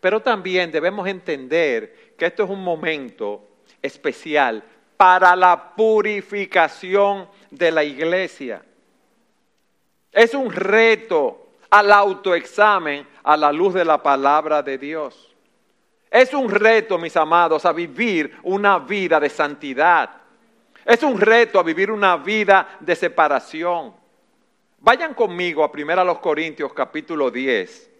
Pero 0.00 0.20
también 0.20 0.70
debemos 0.70 1.08
entender 1.08 2.14
que 2.18 2.26
esto 2.26 2.44
es 2.44 2.50
un 2.50 2.62
momento 2.62 3.49
especial 3.82 4.62
para 4.96 5.34
la 5.34 5.74
purificación 5.74 7.28
de 7.50 7.70
la 7.70 7.82
iglesia. 7.84 8.62
Es 10.12 10.34
un 10.34 10.52
reto 10.52 11.48
al 11.70 11.92
autoexamen 11.92 13.06
a 13.22 13.36
la 13.36 13.52
luz 13.52 13.74
de 13.74 13.84
la 13.84 14.02
palabra 14.02 14.62
de 14.62 14.76
Dios. 14.76 15.34
Es 16.10 16.34
un 16.34 16.50
reto, 16.50 16.98
mis 16.98 17.16
amados, 17.16 17.64
a 17.64 17.72
vivir 17.72 18.36
una 18.42 18.80
vida 18.80 19.20
de 19.20 19.30
santidad. 19.30 20.10
Es 20.84 21.02
un 21.02 21.20
reto 21.20 21.60
a 21.60 21.62
vivir 21.62 21.90
una 21.90 22.16
vida 22.16 22.76
de 22.80 22.96
separación. 22.96 23.94
Vayan 24.78 25.14
conmigo 25.14 25.62
a 25.62 25.70
1 25.72 26.20
Corintios 26.20 26.72
capítulo 26.72 27.30
10 27.30 27.90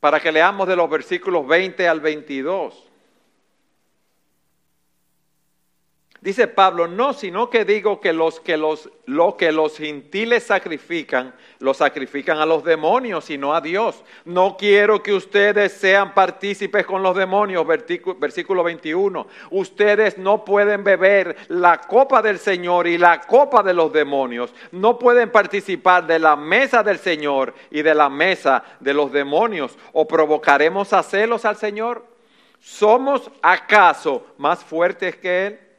para 0.00 0.18
que 0.18 0.32
leamos 0.32 0.66
de 0.66 0.74
los 0.74 0.88
versículos 0.88 1.46
20 1.46 1.86
al 1.86 2.00
22. 2.00 2.89
Dice 6.22 6.48
Pablo, 6.48 6.86
no, 6.86 7.14
sino 7.14 7.48
que 7.48 7.64
digo 7.64 7.98
que 7.98 8.12
los 8.12 8.40
que 8.40 8.58
los, 8.58 8.90
lo 9.06 9.38
que 9.38 9.52
los 9.52 9.78
gentiles 9.78 10.42
sacrifican, 10.42 11.34
lo 11.60 11.72
sacrifican 11.72 12.36
a 12.36 12.44
los 12.44 12.62
demonios 12.62 13.30
y 13.30 13.38
no 13.38 13.54
a 13.54 13.62
Dios. 13.62 14.04
No 14.26 14.54
quiero 14.58 15.02
que 15.02 15.14
ustedes 15.14 15.72
sean 15.72 16.12
partícipes 16.12 16.84
con 16.84 17.02
los 17.02 17.16
demonios, 17.16 17.66
versículo 17.66 18.62
21. 18.62 19.26
Ustedes 19.50 20.18
no 20.18 20.44
pueden 20.44 20.84
beber 20.84 21.38
la 21.48 21.80
copa 21.80 22.20
del 22.20 22.38
Señor 22.38 22.86
y 22.86 22.98
la 22.98 23.22
copa 23.22 23.62
de 23.62 23.72
los 23.72 23.90
demonios. 23.90 24.52
No 24.72 24.98
pueden 24.98 25.30
participar 25.30 26.06
de 26.06 26.18
la 26.18 26.36
mesa 26.36 26.82
del 26.82 26.98
Señor 26.98 27.54
y 27.70 27.80
de 27.80 27.94
la 27.94 28.10
mesa 28.10 28.62
de 28.78 28.92
los 28.92 29.10
demonios. 29.10 29.78
¿O 29.94 30.06
provocaremos 30.06 30.92
a 30.92 31.02
celos 31.02 31.46
al 31.46 31.56
Señor? 31.56 32.04
¿Somos 32.60 33.30
acaso 33.40 34.26
más 34.36 34.62
fuertes 34.62 35.16
que 35.16 35.46
Él? 35.46 35.69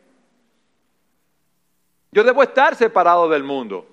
Yo 2.11 2.23
debo 2.23 2.43
estar 2.43 2.75
separado 2.75 3.29
del 3.29 3.43
mundo. 3.43 3.85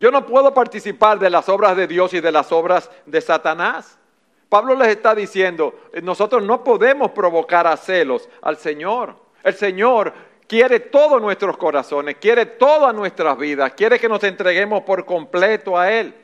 Yo 0.00 0.10
no 0.10 0.26
puedo 0.26 0.52
participar 0.52 1.18
de 1.20 1.30
las 1.30 1.48
obras 1.48 1.76
de 1.76 1.86
Dios 1.86 2.12
y 2.12 2.20
de 2.20 2.32
las 2.32 2.50
obras 2.50 2.90
de 3.06 3.20
Satanás. 3.20 3.98
Pablo 4.48 4.74
les 4.74 4.88
está 4.88 5.14
diciendo, 5.14 5.74
nosotros 6.02 6.42
no 6.42 6.64
podemos 6.64 7.12
provocar 7.12 7.66
a 7.66 7.76
celos 7.76 8.28
al 8.42 8.56
Señor. 8.56 9.14
El 9.44 9.54
Señor 9.54 10.12
quiere 10.48 10.80
todos 10.80 11.22
nuestros 11.22 11.56
corazones, 11.56 12.16
quiere 12.20 12.46
todas 12.46 12.92
nuestras 12.92 13.38
vidas, 13.38 13.72
quiere 13.74 14.00
que 14.00 14.08
nos 14.08 14.24
entreguemos 14.24 14.82
por 14.82 15.06
completo 15.06 15.78
a 15.78 15.92
Él. 15.92 16.14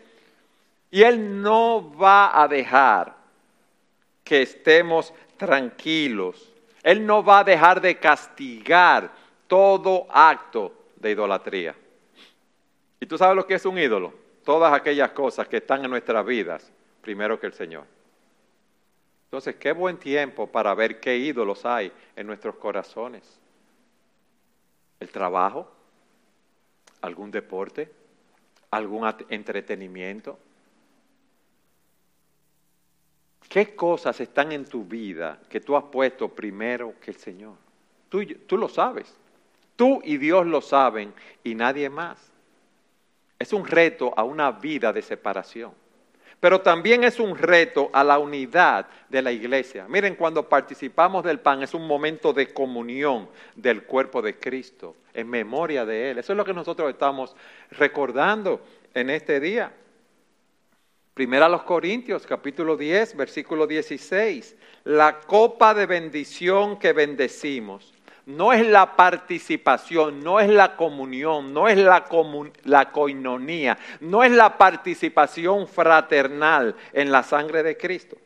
Y 0.91 1.03
Él 1.03 1.41
no 1.41 1.93
va 1.97 2.43
a 2.43 2.49
dejar 2.49 3.15
que 4.25 4.43
estemos 4.43 5.15
tranquilos. 5.37 6.53
Él 6.83 7.07
no 7.07 7.23
va 7.23 7.39
a 7.39 7.45
dejar 7.45 7.81
de 7.81 7.97
castigar 7.99 9.11
todo 9.49 10.07
acto 10.11 10.73
de 10.97 11.11
idolatría. 11.11 11.75
¿Y 13.01 13.07
tú 13.07 13.19
sabes 13.19 13.35
lo 13.35 13.47
que 13.47 13.55
es 13.55 13.67
un 13.67 13.79
ídolo? 13.79 14.13
Todas 14.45 14.73
aquellas 14.73 15.11
cosas 15.11 15.49
que 15.49 15.57
están 15.57 15.85
en 15.85 15.91
nuestras 15.91 16.25
vidas 16.25 16.71
primero 17.01 17.41
que 17.41 17.47
el 17.47 17.55
Señor. 17.55 17.85
Entonces, 19.25 19.57
qué 19.57 19.73
buen 19.73 19.99
tiempo 19.99 20.47
para 20.47 20.75
ver 20.75 21.01
qué 21.01 21.17
ídolos 21.17 21.65
hay 21.67 21.93
en 22.17 22.27
nuestros 22.27 22.57
corazones. 22.57 23.23
El 25.01 25.11
trabajo, 25.11 25.71
algún 27.03 27.31
deporte, 27.31 27.91
algún 28.71 29.07
entretenimiento. 29.29 30.39
¿Qué 33.49 33.75
cosas 33.75 34.21
están 34.21 34.53
en 34.53 34.65
tu 34.65 34.85
vida 34.85 35.39
que 35.49 35.61
tú 35.61 35.77
has 35.77 35.85
puesto 35.85 36.29
primero 36.29 36.95
que 37.01 37.11
el 37.11 37.17
Señor? 37.17 37.55
Tú, 38.09 38.25
tú 38.47 38.57
lo 38.57 38.69
sabes. 38.69 39.15
Tú 39.79 40.03
y 40.05 40.17
Dios 40.17 40.45
lo 40.45 40.61
saben 40.61 41.15
y 41.45 41.55
nadie 41.55 41.89
más. 41.89 42.19
Es 43.39 43.53
un 43.53 43.65
reto 43.65 44.13
a 44.17 44.25
una 44.25 44.51
vida 44.51 44.93
de 44.93 45.01
separación 45.01 45.73
pero 46.41 46.61
también 46.61 47.03
es 47.03 47.19
un 47.19 47.37
reto 47.37 47.91
a 47.93 48.05
la 48.05 48.19
unidad 48.19 48.87
de 49.09 49.23
la 49.23 49.33
iglesia. 49.33 49.87
Miren, 49.89 50.15
cuando 50.15 50.49
participamos 50.49 51.25
del 51.25 51.41
pan 51.41 51.63
es 51.63 51.75
un 51.75 51.87
momento 51.87 52.33
de 52.33 52.53
comunión 52.53 53.29
del 53.57 53.83
cuerpo 53.83 54.23
de 54.23 54.39
Cristo, 54.39 54.97
en 55.15 55.29
memoria 55.29 55.85
de 55.85 56.11
Él. 56.11 56.19
Eso 56.19 56.33
es 56.33 56.37
lo 56.37 56.45
que 56.45 56.55
nosotros 56.55 56.91
estamos 56.91 57.35
recordando 57.73 58.61
en 58.95 59.11
este 59.11 59.41
día. 59.41 59.73
Primera 61.13 61.47
a 61.47 61.49
los 61.49 61.65
Corintios, 61.65 62.25
capítulo 62.25 62.77
10, 62.77 63.17
versículo 63.17 63.67
16. 63.67 64.57
La 64.85 65.19
copa 65.19 65.75
de 65.75 65.87
bendición 65.87 66.79
que 66.79 66.93
bendecimos 66.93 67.98
no 68.29 68.53
es 68.53 68.67
la 68.67 68.95
participación, 68.95 70.23
no 70.23 70.39
es 70.39 70.51
la 70.51 70.77
comunión, 70.77 71.55
no 71.55 71.67
es 71.67 71.79
la, 71.79 72.05
la 72.65 72.93
coinonía, 72.93 73.79
no 74.01 74.23
es 74.23 74.31
la 74.31 74.59
participación 74.59 75.67
fraternal 75.67 76.77
en 76.93 77.11
la 77.11 77.23
sangre 77.23 77.63
de 77.63 77.79
Cristo. 77.79 78.19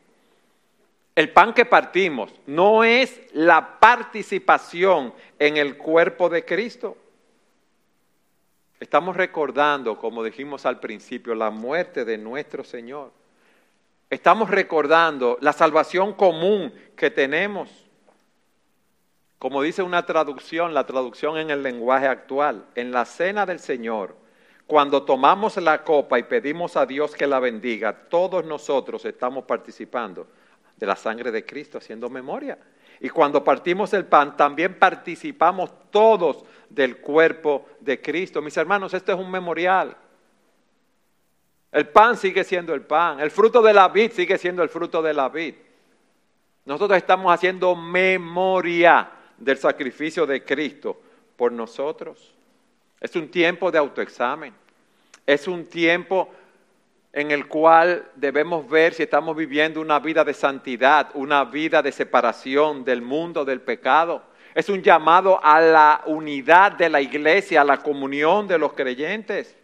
El 1.15 1.31
pan 1.31 1.53
que 1.53 1.63
partimos 1.63 2.33
no 2.47 2.83
es 2.83 3.21
la 3.31 3.79
participación 3.79 5.13
en 5.39 5.55
el 5.55 5.77
cuerpo 5.77 6.27
de 6.27 6.43
Cristo. 6.43 6.97
Estamos 8.81 9.15
recordando, 9.15 9.97
como 9.97 10.21
dijimos 10.21 10.65
al 10.65 10.81
principio, 10.81 11.33
la 11.33 11.49
muerte 11.49 12.03
de 12.03 12.17
nuestro 12.17 12.65
Señor. 12.65 13.13
Estamos 14.09 14.49
recordando 14.49 15.37
la 15.39 15.53
salvación 15.53 16.11
común 16.11 16.73
que 16.97 17.09
tenemos. 17.09 17.69
Como 19.43 19.61
dice 19.61 19.83
una 19.83 20.05
traducción, 20.05 20.73
la 20.73 20.85
traducción 20.85 21.37
en 21.37 21.49
el 21.49 21.61
lenguaje 21.61 22.07
actual, 22.07 22.63
en 22.75 22.93
la 22.93 23.03
cena 23.03 23.45
del 23.45 23.59
Señor, 23.59 24.15
cuando 24.65 25.03
tomamos 25.03 25.57
la 25.57 25.83
copa 25.83 26.17
y 26.17 26.23
pedimos 26.23 26.77
a 26.77 26.85
Dios 26.85 27.13
que 27.13 27.27
la 27.27 27.41
bendiga, 27.41 27.93
todos 28.07 28.45
nosotros 28.45 29.03
estamos 29.03 29.43
participando 29.43 30.27
de 30.77 30.85
la 30.85 30.95
sangre 30.95 31.29
de 31.29 31.45
Cristo, 31.45 31.77
haciendo 31.77 32.09
memoria. 32.09 32.57
Y 33.01 33.09
cuando 33.09 33.43
partimos 33.43 33.93
el 33.93 34.05
pan, 34.05 34.37
también 34.37 34.79
participamos 34.79 35.71
todos 35.91 36.45
del 36.69 37.01
cuerpo 37.01 37.65
de 37.81 38.01
Cristo. 38.01 38.41
Mis 38.41 38.55
hermanos, 38.55 38.93
esto 38.93 39.11
es 39.11 39.19
un 39.19 39.29
memorial. 39.29 39.93
El 41.69 41.89
pan 41.89 42.15
sigue 42.15 42.45
siendo 42.45 42.73
el 42.73 42.83
pan, 42.83 43.19
el 43.19 43.29
fruto 43.29 43.61
de 43.61 43.73
la 43.73 43.89
vid 43.89 44.13
sigue 44.13 44.37
siendo 44.37 44.63
el 44.63 44.69
fruto 44.69 45.01
de 45.01 45.13
la 45.13 45.27
vid. 45.27 45.55
Nosotros 46.63 46.95
estamos 46.95 47.33
haciendo 47.33 47.75
memoria 47.75 49.19
del 49.37 49.57
sacrificio 49.57 50.25
de 50.25 50.43
Cristo 50.43 50.99
por 51.35 51.51
nosotros. 51.51 52.33
Es 52.99 53.15
un 53.15 53.29
tiempo 53.29 53.71
de 53.71 53.77
autoexamen. 53.77 54.53
Es 55.25 55.47
un 55.47 55.65
tiempo 55.65 56.29
en 57.11 57.31
el 57.31 57.47
cual 57.47 58.09
debemos 58.15 58.67
ver 58.67 58.93
si 58.93 59.03
estamos 59.03 59.35
viviendo 59.35 59.79
una 59.79 59.99
vida 59.99 60.23
de 60.23 60.33
santidad, 60.33 61.09
una 61.13 61.45
vida 61.45 61.81
de 61.81 61.91
separación 61.91 62.83
del 62.83 63.01
mundo, 63.01 63.45
del 63.45 63.61
pecado. 63.61 64.23
Es 64.55 64.69
un 64.69 64.81
llamado 64.81 65.39
a 65.43 65.61
la 65.61 66.01
unidad 66.05 66.73
de 66.73 66.89
la 66.89 67.01
iglesia, 67.01 67.61
a 67.61 67.65
la 67.65 67.77
comunión 67.77 68.47
de 68.47 68.57
los 68.57 68.73
creyentes. 68.73 69.55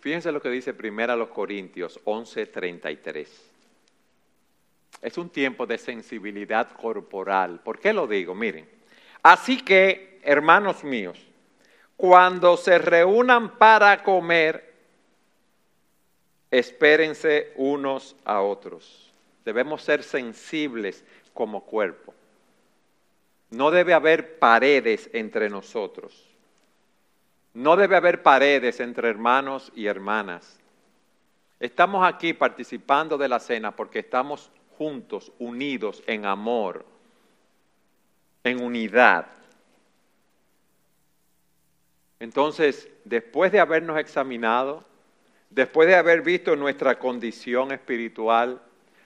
Fíjense 0.00 0.32
lo 0.32 0.40
que 0.40 0.48
dice 0.48 0.72
primero 0.72 1.12
a 1.12 1.16
los 1.16 1.28
Corintios 1.28 2.00
11:33. 2.04 3.28
Es 5.02 5.18
un 5.18 5.30
tiempo 5.30 5.66
de 5.66 5.78
sensibilidad 5.78 6.72
corporal. 6.72 7.60
¿Por 7.60 7.78
qué 7.78 7.92
lo 7.92 8.06
digo? 8.06 8.34
Miren, 8.34 8.68
así 9.22 9.62
que, 9.62 10.20
hermanos 10.22 10.84
míos, 10.84 11.18
cuando 11.96 12.56
se 12.56 12.78
reúnan 12.78 13.58
para 13.58 14.02
comer, 14.02 14.72
espérense 16.50 17.52
unos 17.56 18.16
a 18.24 18.40
otros. 18.40 19.12
Debemos 19.44 19.82
ser 19.82 20.02
sensibles 20.02 21.04
como 21.34 21.64
cuerpo. 21.64 22.14
No 23.50 23.70
debe 23.70 23.94
haber 23.94 24.38
paredes 24.38 25.10
entre 25.12 25.48
nosotros. 25.50 26.29
No 27.54 27.76
debe 27.76 27.96
haber 27.96 28.22
paredes 28.22 28.80
entre 28.80 29.08
hermanos 29.08 29.72
y 29.74 29.86
hermanas. 29.86 30.58
Estamos 31.58 32.06
aquí 32.06 32.32
participando 32.32 33.18
de 33.18 33.28
la 33.28 33.40
cena 33.40 33.74
porque 33.74 33.98
estamos 33.98 34.50
juntos, 34.78 35.32
unidos 35.38 36.02
en 36.06 36.24
amor, 36.24 36.86
en 38.44 38.62
unidad. 38.62 39.26
Entonces, 42.18 42.88
después 43.04 43.50
de 43.52 43.60
habernos 43.60 43.98
examinado, 43.98 44.84
después 45.50 45.88
de 45.88 45.96
haber 45.96 46.22
visto 46.22 46.54
nuestra 46.56 46.98
condición 46.98 47.72
espiritual, 47.72 48.60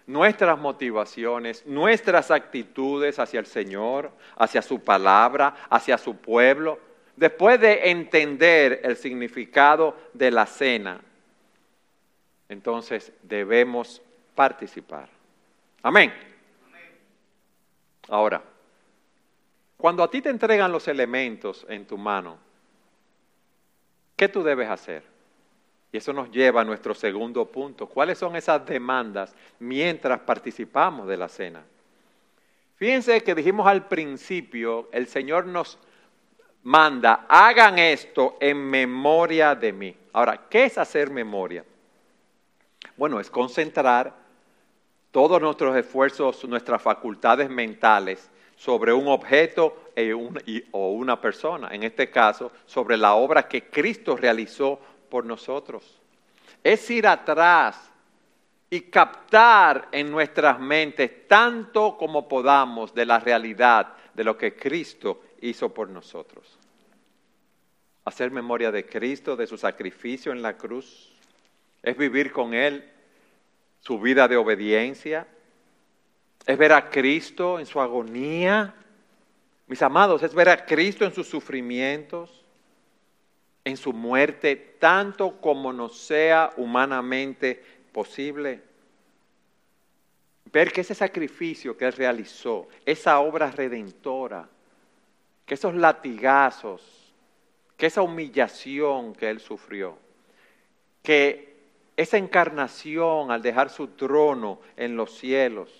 nuestras 0.06 0.58
motivaciones, 0.58 1.64
nuestras 1.66 2.30
actitudes 2.30 3.18
hacia 3.18 3.40
el 3.40 3.46
Señor, 3.46 4.12
hacia 4.36 4.62
su 4.62 4.80
palabra, 4.80 5.56
hacia 5.70 5.96
su 5.96 6.16
pueblo, 6.16 6.78
después 7.16 7.60
de 7.60 7.90
entender 7.90 8.80
el 8.82 8.96
significado 8.96 9.96
de 10.12 10.30
la 10.30 10.46
cena, 10.46 11.00
entonces 12.48 13.12
debemos 13.22 14.02
participar. 14.34 15.08
Amén. 15.82 16.12
Ahora, 18.08 18.42
cuando 19.76 20.02
a 20.02 20.10
ti 20.10 20.20
te 20.20 20.30
entregan 20.30 20.72
los 20.72 20.88
elementos 20.88 21.66
en 21.68 21.86
tu 21.86 21.98
mano, 21.98 22.38
¿qué 24.16 24.28
tú 24.28 24.42
debes 24.42 24.68
hacer? 24.68 25.02
Y 25.92 25.98
eso 25.98 26.12
nos 26.12 26.30
lleva 26.30 26.62
a 26.62 26.64
nuestro 26.64 26.94
segundo 26.94 27.46
punto. 27.46 27.86
¿Cuáles 27.86 28.18
son 28.18 28.34
esas 28.34 28.66
demandas 28.66 29.34
mientras 29.58 30.20
participamos 30.20 31.06
de 31.06 31.16
la 31.16 31.28
cena? 31.28 31.62
Fíjense 32.76 33.22
que 33.22 33.34
dijimos 33.34 33.66
al 33.66 33.86
principio, 33.86 34.88
el 34.92 35.06
Señor 35.06 35.46
nos 35.46 35.78
manda, 36.64 37.26
hagan 37.28 37.78
esto 37.78 38.36
en 38.40 38.58
memoria 38.58 39.54
de 39.54 39.72
mí. 39.72 39.96
Ahora, 40.12 40.46
¿qué 40.48 40.64
es 40.64 40.78
hacer 40.78 41.10
memoria? 41.10 41.64
Bueno, 42.96 43.20
es 43.20 43.30
concentrar 43.30 44.14
todos 45.10 45.40
nuestros 45.40 45.76
esfuerzos, 45.76 46.44
nuestras 46.44 46.82
facultades 46.82 47.48
mentales 47.48 48.30
sobre 48.56 48.92
un 48.92 49.08
objeto 49.08 49.90
e 49.94 50.12
o 50.72 50.90
una 50.90 51.20
persona, 51.20 51.68
en 51.72 51.82
este 51.82 52.10
caso, 52.10 52.50
sobre 52.66 52.96
la 52.96 53.14
obra 53.14 53.46
que 53.46 53.68
Cristo 53.68 54.16
realizó 54.16 54.80
por 55.08 55.24
nosotros. 55.24 56.00
Es 56.62 56.90
ir 56.90 57.06
atrás 57.06 57.90
y 58.70 58.80
captar 58.82 59.88
en 59.92 60.10
nuestras 60.10 60.58
mentes 60.58 61.28
tanto 61.28 61.96
como 61.96 62.26
podamos 62.26 62.94
de 62.94 63.06
la 63.06 63.20
realidad 63.20 63.94
de 64.14 64.24
lo 64.24 64.36
que 64.36 64.56
Cristo 64.56 65.20
hizo 65.48 65.72
por 65.72 65.88
nosotros. 65.90 66.58
Hacer 68.04 68.30
memoria 68.30 68.70
de 68.70 68.86
Cristo, 68.86 69.36
de 69.36 69.46
su 69.46 69.56
sacrificio 69.58 70.32
en 70.32 70.42
la 70.42 70.56
cruz, 70.56 71.12
es 71.82 71.96
vivir 71.96 72.32
con 72.32 72.54
Él 72.54 72.90
su 73.80 74.00
vida 74.00 74.26
de 74.26 74.36
obediencia, 74.36 75.26
es 76.46 76.58
ver 76.58 76.72
a 76.72 76.88
Cristo 76.90 77.58
en 77.58 77.66
su 77.66 77.80
agonía. 77.80 78.74
Mis 79.66 79.82
amados, 79.82 80.22
es 80.22 80.34
ver 80.34 80.48
a 80.48 80.64
Cristo 80.64 81.04
en 81.04 81.14
sus 81.14 81.28
sufrimientos, 81.28 82.44
en 83.64 83.76
su 83.76 83.92
muerte, 83.92 84.56
tanto 84.78 85.40
como 85.40 85.72
nos 85.72 85.98
sea 85.98 86.52
humanamente 86.56 87.62
posible. 87.92 88.62
ver 90.52 90.72
que 90.72 90.82
ese 90.82 90.94
sacrificio 90.94 91.76
que 91.76 91.84
Él 91.84 91.92
realizó, 91.94 92.68
esa 92.86 93.18
obra 93.18 93.50
redentora, 93.50 94.48
que 95.46 95.54
esos 95.54 95.74
latigazos, 95.74 97.14
que 97.76 97.86
esa 97.86 98.02
humillación 98.02 99.14
que 99.14 99.30
Él 99.30 99.40
sufrió, 99.40 99.98
que 101.02 101.54
esa 101.96 102.16
encarnación 102.16 103.30
al 103.30 103.42
dejar 103.42 103.70
su 103.70 103.88
trono 103.88 104.60
en 104.76 104.96
los 104.96 105.16
cielos, 105.18 105.70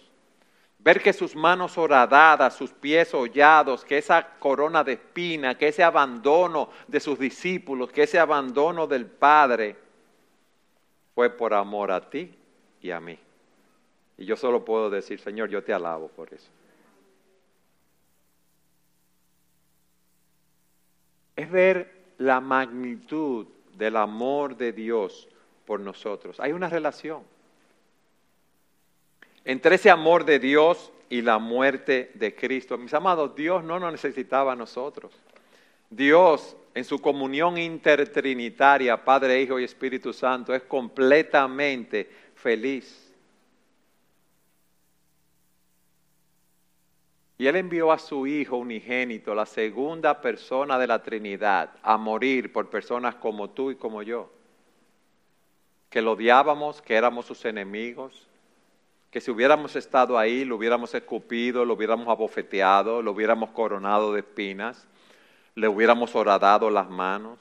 ver 0.78 1.02
que 1.02 1.14
sus 1.14 1.34
manos 1.34 1.78
horadadas, 1.78 2.54
sus 2.54 2.70
pies 2.70 3.14
hollados, 3.14 3.84
que 3.84 3.96
esa 3.96 4.36
corona 4.38 4.84
de 4.84 4.92
espina, 4.92 5.56
que 5.56 5.68
ese 5.68 5.82
abandono 5.82 6.68
de 6.86 7.00
sus 7.00 7.18
discípulos, 7.18 7.90
que 7.90 8.02
ese 8.02 8.18
abandono 8.18 8.86
del 8.86 9.06
Padre, 9.06 9.76
fue 11.14 11.30
por 11.30 11.54
amor 11.54 11.90
a 11.90 12.10
ti 12.10 12.34
y 12.82 12.90
a 12.90 13.00
mí. 13.00 13.18
Y 14.18 14.26
yo 14.26 14.36
solo 14.36 14.64
puedo 14.64 14.90
decir, 14.90 15.20
Señor, 15.20 15.48
yo 15.48 15.64
te 15.64 15.72
alabo 15.72 16.08
por 16.08 16.32
eso. 16.32 16.50
Es 21.36 21.50
ver 21.50 21.92
la 22.18 22.40
magnitud 22.40 23.46
del 23.76 23.96
amor 23.96 24.56
de 24.56 24.72
Dios 24.72 25.28
por 25.64 25.80
nosotros. 25.80 26.38
Hay 26.40 26.52
una 26.52 26.68
relación 26.68 27.22
entre 29.44 29.74
ese 29.74 29.90
amor 29.90 30.24
de 30.24 30.38
Dios 30.38 30.90
y 31.10 31.22
la 31.22 31.38
muerte 31.38 32.10
de 32.14 32.34
Cristo. 32.34 32.78
Mis 32.78 32.94
amados, 32.94 33.34
Dios 33.36 33.62
no 33.62 33.78
nos 33.78 33.92
necesitaba 33.92 34.52
a 34.52 34.56
nosotros. 34.56 35.12
Dios 35.90 36.56
en 36.74 36.84
su 36.84 37.00
comunión 37.00 37.56
intertrinitaria, 37.56 39.04
Padre, 39.04 39.40
Hijo 39.40 39.60
y 39.60 39.64
Espíritu 39.64 40.12
Santo, 40.12 40.54
es 40.54 40.62
completamente 40.62 42.10
feliz. 42.34 43.03
Y 47.36 47.46
Él 47.46 47.56
envió 47.56 47.90
a 47.90 47.98
su 47.98 48.26
Hijo 48.26 48.56
unigénito, 48.56 49.34
la 49.34 49.46
segunda 49.46 50.20
persona 50.20 50.78
de 50.78 50.86
la 50.86 51.02
Trinidad, 51.02 51.70
a 51.82 51.96
morir 51.96 52.52
por 52.52 52.70
personas 52.70 53.16
como 53.16 53.50
tú 53.50 53.70
y 53.70 53.76
como 53.76 54.02
yo, 54.02 54.30
que 55.90 56.00
lo 56.00 56.12
odiábamos, 56.12 56.80
que 56.80 56.94
éramos 56.94 57.26
sus 57.26 57.44
enemigos, 57.44 58.28
que 59.10 59.20
si 59.20 59.30
hubiéramos 59.30 59.76
estado 59.76 60.18
ahí, 60.18 60.44
lo 60.44 60.56
hubiéramos 60.56 60.94
escupido, 60.94 61.64
lo 61.64 61.74
hubiéramos 61.74 62.08
abofeteado, 62.08 63.02
lo 63.02 63.12
hubiéramos 63.12 63.50
coronado 63.50 64.12
de 64.12 64.20
espinas 64.20 64.86
le 65.54 65.68
hubiéramos 65.68 66.14
horadado 66.14 66.70
las 66.70 66.88
manos. 66.90 67.38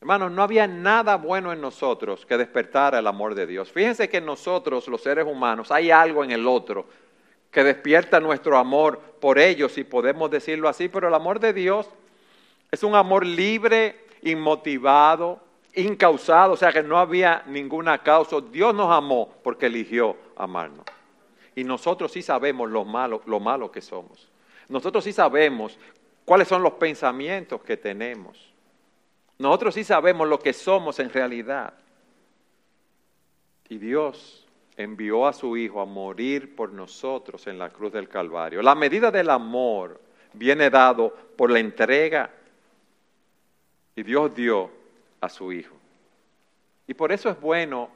Hermanos, 0.00 0.32
no 0.32 0.42
había 0.42 0.66
nada 0.66 1.16
bueno 1.16 1.52
en 1.52 1.60
nosotros 1.60 2.24
que 2.24 2.38
despertara 2.38 2.98
el 2.98 3.06
amor 3.06 3.34
de 3.34 3.46
Dios. 3.46 3.70
Fíjense 3.70 4.08
que 4.08 4.18
en 4.18 4.26
nosotros, 4.26 4.88
los 4.88 5.02
seres 5.02 5.26
humanos, 5.26 5.70
hay 5.70 5.90
algo 5.90 6.24
en 6.24 6.30
el 6.30 6.46
otro 6.46 6.86
que 7.50 7.64
despierta 7.64 8.20
nuestro 8.20 8.56
amor 8.56 9.00
por 9.20 9.38
ellos, 9.38 9.72
si 9.72 9.84
podemos 9.84 10.30
decirlo 10.30 10.68
así, 10.68 10.88
pero 10.88 11.08
el 11.08 11.14
amor 11.14 11.40
de 11.40 11.52
Dios 11.52 11.88
es 12.70 12.82
un 12.82 12.94
amor 12.94 13.26
libre, 13.26 14.06
inmotivado, 14.22 15.40
incausado, 15.74 16.52
o 16.52 16.56
sea 16.56 16.72
que 16.72 16.82
no 16.82 16.98
había 16.98 17.42
ninguna 17.46 17.98
causa. 17.98 18.40
Dios 18.40 18.74
nos 18.74 18.90
amó 18.92 19.34
porque 19.42 19.66
eligió 19.66 20.16
amarnos. 20.36 20.86
Y 21.56 21.64
nosotros 21.64 22.12
sí 22.12 22.22
sabemos 22.22 22.70
lo 22.70 22.84
malo, 22.84 23.22
lo 23.26 23.40
malo 23.40 23.70
que 23.70 23.80
somos. 23.80 24.28
Nosotros 24.68 25.02
sí 25.02 25.12
sabemos 25.12 25.78
cuáles 26.24 26.46
son 26.46 26.62
los 26.62 26.74
pensamientos 26.74 27.60
que 27.62 27.76
tenemos. 27.76 28.52
Nosotros 29.38 29.74
sí 29.74 29.82
sabemos 29.82 30.28
lo 30.28 30.38
que 30.38 30.52
somos 30.52 31.00
en 31.00 31.10
realidad. 31.10 31.74
Y 33.68 33.78
Dios 33.78 34.39
envió 34.82 35.26
a 35.26 35.32
su 35.32 35.56
Hijo 35.56 35.80
a 35.80 35.86
morir 35.86 36.54
por 36.56 36.72
nosotros 36.72 37.46
en 37.46 37.58
la 37.58 37.70
cruz 37.70 37.92
del 37.92 38.08
Calvario. 38.08 38.62
La 38.62 38.74
medida 38.74 39.10
del 39.10 39.30
amor 39.30 40.00
viene 40.32 40.70
dado 40.70 41.14
por 41.36 41.50
la 41.50 41.58
entrega 41.58 42.30
y 43.94 44.02
Dios 44.02 44.34
dio 44.34 44.70
a 45.20 45.28
su 45.28 45.52
Hijo. 45.52 45.76
Y 46.86 46.94
por 46.94 47.12
eso 47.12 47.28
es 47.28 47.40
bueno 47.40 47.90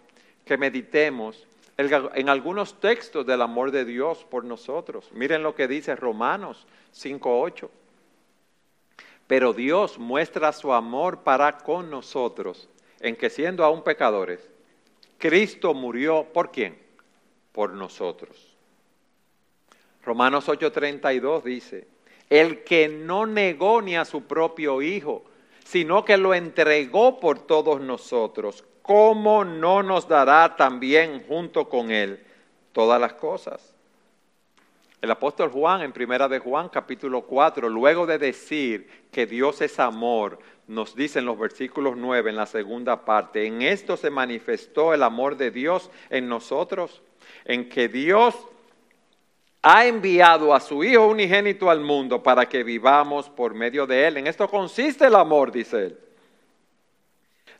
que 0.44 0.58
meditemos 0.58 1.46
en 1.76 2.28
algunos 2.28 2.78
textos 2.78 3.26
del 3.26 3.42
amor 3.42 3.70
de 3.70 3.84
Dios 3.84 4.24
por 4.24 4.44
nosotros. 4.44 5.10
Miren 5.12 5.42
lo 5.42 5.54
que 5.54 5.66
dice 5.66 5.96
Romanos 5.96 6.66
5.8. 6.94 7.68
Pero 9.26 9.52
Dios 9.52 9.98
muestra 9.98 10.52
su 10.52 10.72
amor 10.72 11.20
para 11.20 11.58
con 11.58 11.90
nosotros 11.90 12.68
en 13.00 13.16
que 13.16 13.30
siendo 13.30 13.64
aún 13.64 13.82
pecadores, 13.82 14.48
Cristo 15.24 15.72
murió 15.72 16.26
por 16.34 16.52
quién? 16.52 16.76
Por 17.50 17.72
nosotros. 17.72 18.58
Romanos 20.04 20.46
8:32 20.50 21.42
dice, 21.42 21.88
el 22.28 22.62
que 22.62 22.88
no 22.88 23.24
negó 23.24 23.80
ni 23.80 23.96
a 23.96 24.04
su 24.04 24.24
propio 24.24 24.82
Hijo, 24.82 25.24
sino 25.64 26.04
que 26.04 26.18
lo 26.18 26.34
entregó 26.34 27.20
por 27.20 27.38
todos 27.38 27.80
nosotros, 27.80 28.66
¿cómo 28.82 29.46
no 29.46 29.82
nos 29.82 30.06
dará 30.06 30.56
también 30.56 31.24
junto 31.26 31.70
con 31.70 31.90
Él 31.90 32.22
todas 32.74 33.00
las 33.00 33.14
cosas? 33.14 33.74
El 35.00 35.10
apóstol 35.10 35.50
Juan, 35.50 35.80
en 35.80 35.92
primera 35.94 36.28
de 36.28 36.38
Juan, 36.38 36.68
capítulo 36.68 37.22
4, 37.22 37.70
luego 37.70 38.04
de 38.04 38.18
decir 38.18 39.06
que 39.10 39.24
Dios 39.24 39.62
es 39.62 39.80
amor, 39.80 40.38
nos 40.66 40.94
dice 40.94 41.18
en 41.18 41.26
los 41.26 41.38
versículos 41.38 41.96
9, 41.96 42.30
en 42.30 42.36
la 42.36 42.46
segunda 42.46 43.04
parte, 43.04 43.46
en 43.46 43.62
esto 43.62 43.96
se 43.96 44.10
manifestó 44.10 44.94
el 44.94 45.02
amor 45.02 45.36
de 45.36 45.50
Dios 45.50 45.90
en 46.10 46.28
nosotros, 46.28 47.02
en 47.44 47.68
que 47.68 47.88
Dios 47.88 48.34
ha 49.62 49.86
enviado 49.86 50.54
a 50.54 50.60
su 50.60 50.84
Hijo 50.84 51.06
unigénito 51.06 51.70
al 51.70 51.80
mundo 51.80 52.22
para 52.22 52.46
que 52.48 52.62
vivamos 52.62 53.28
por 53.30 53.54
medio 53.54 53.86
de 53.86 54.06
Él. 54.06 54.16
En 54.18 54.26
esto 54.26 54.48
consiste 54.48 55.06
el 55.06 55.14
amor, 55.14 55.52
dice 55.52 55.86
Él 55.86 55.98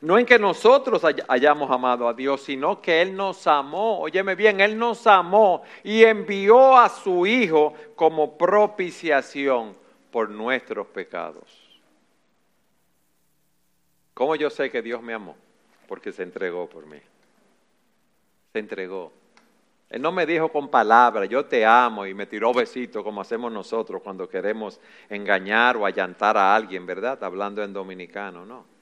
no 0.05 0.19
en 0.19 0.25
que 0.25 0.37
nosotros 0.37 1.01
hayamos 1.27 1.71
amado 1.71 2.07
a 2.07 2.13
Dios, 2.13 2.43
sino 2.43 2.79
que 2.79 3.01
Él 3.01 3.15
nos 3.15 3.47
amó. 3.47 4.01
Óyeme 4.01 4.35
bien, 4.35 4.61
Él 4.61 4.77
nos 4.77 5.07
amó 5.07 5.63
y 5.83 6.03
envió 6.03 6.77
a 6.77 6.89
su 6.89 7.25
Hijo 7.25 7.73
como 7.95 8.37
propiciación 8.37 9.75
por 10.11 10.29
nuestros 10.29 10.85
pecados. 10.87 11.64
¿Cómo 14.15 14.35
yo 14.35 14.49
sé 14.49 14.71
que 14.71 14.81
Dios 14.81 15.03
me 15.03 15.13
amó? 15.13 15.35
Porque 15.87 16.11
se 16.11 16.23
entregó 16.23 16.67
por 16.67 16.87
mí. 16.87 16.97
Se 18.53 18.59
entregó. 18.59 19.13
Él 19.91 20.01
no 20.01 20.11
me 20.11 20.25
dijo 20.25 20.49
con 20.49 20.69
palabras, 20.69 21.29
yo 21.29 21.45
te 21.45 21.63
amo 21.63 22.07
y 22.07 22.15
me 22.15 22.25
tiró 22.25 22.51
besito 22.51 23.03
como 23.03 23.21
hacemos 23.21 23.51
nosotros 23.51 24.01
cuando 24.01 24.27
queremos 24.27 24.79
engañar 25.09 25.77
o 25.77 25.85
allantar 25.85 26.35
a 26.37 26.55
alguien, 26.55 26.87
¿verdad? 26.87 27.23
Hablando 27.23 27.63
en 27.63 27.71
dominicano, 27.71 28.43
no 28.43 28.73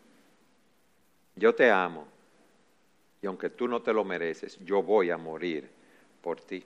yo 1.36 1.54
te 1.54 1.70
amo 1.70 2.08
y 3.22 3.28
aunque 3.28 3.50
tú 3.50 3.68
no 3.68 3.82
te 3.82 3.94
lo 3.94 4.04
mereces, 4.04 4.60
yo 4.64 4.84
voy 4.84 5.10
a 5.10 5.18
morir 5.18 5.70
por 6.22 6.42
ti. 6.42 6.64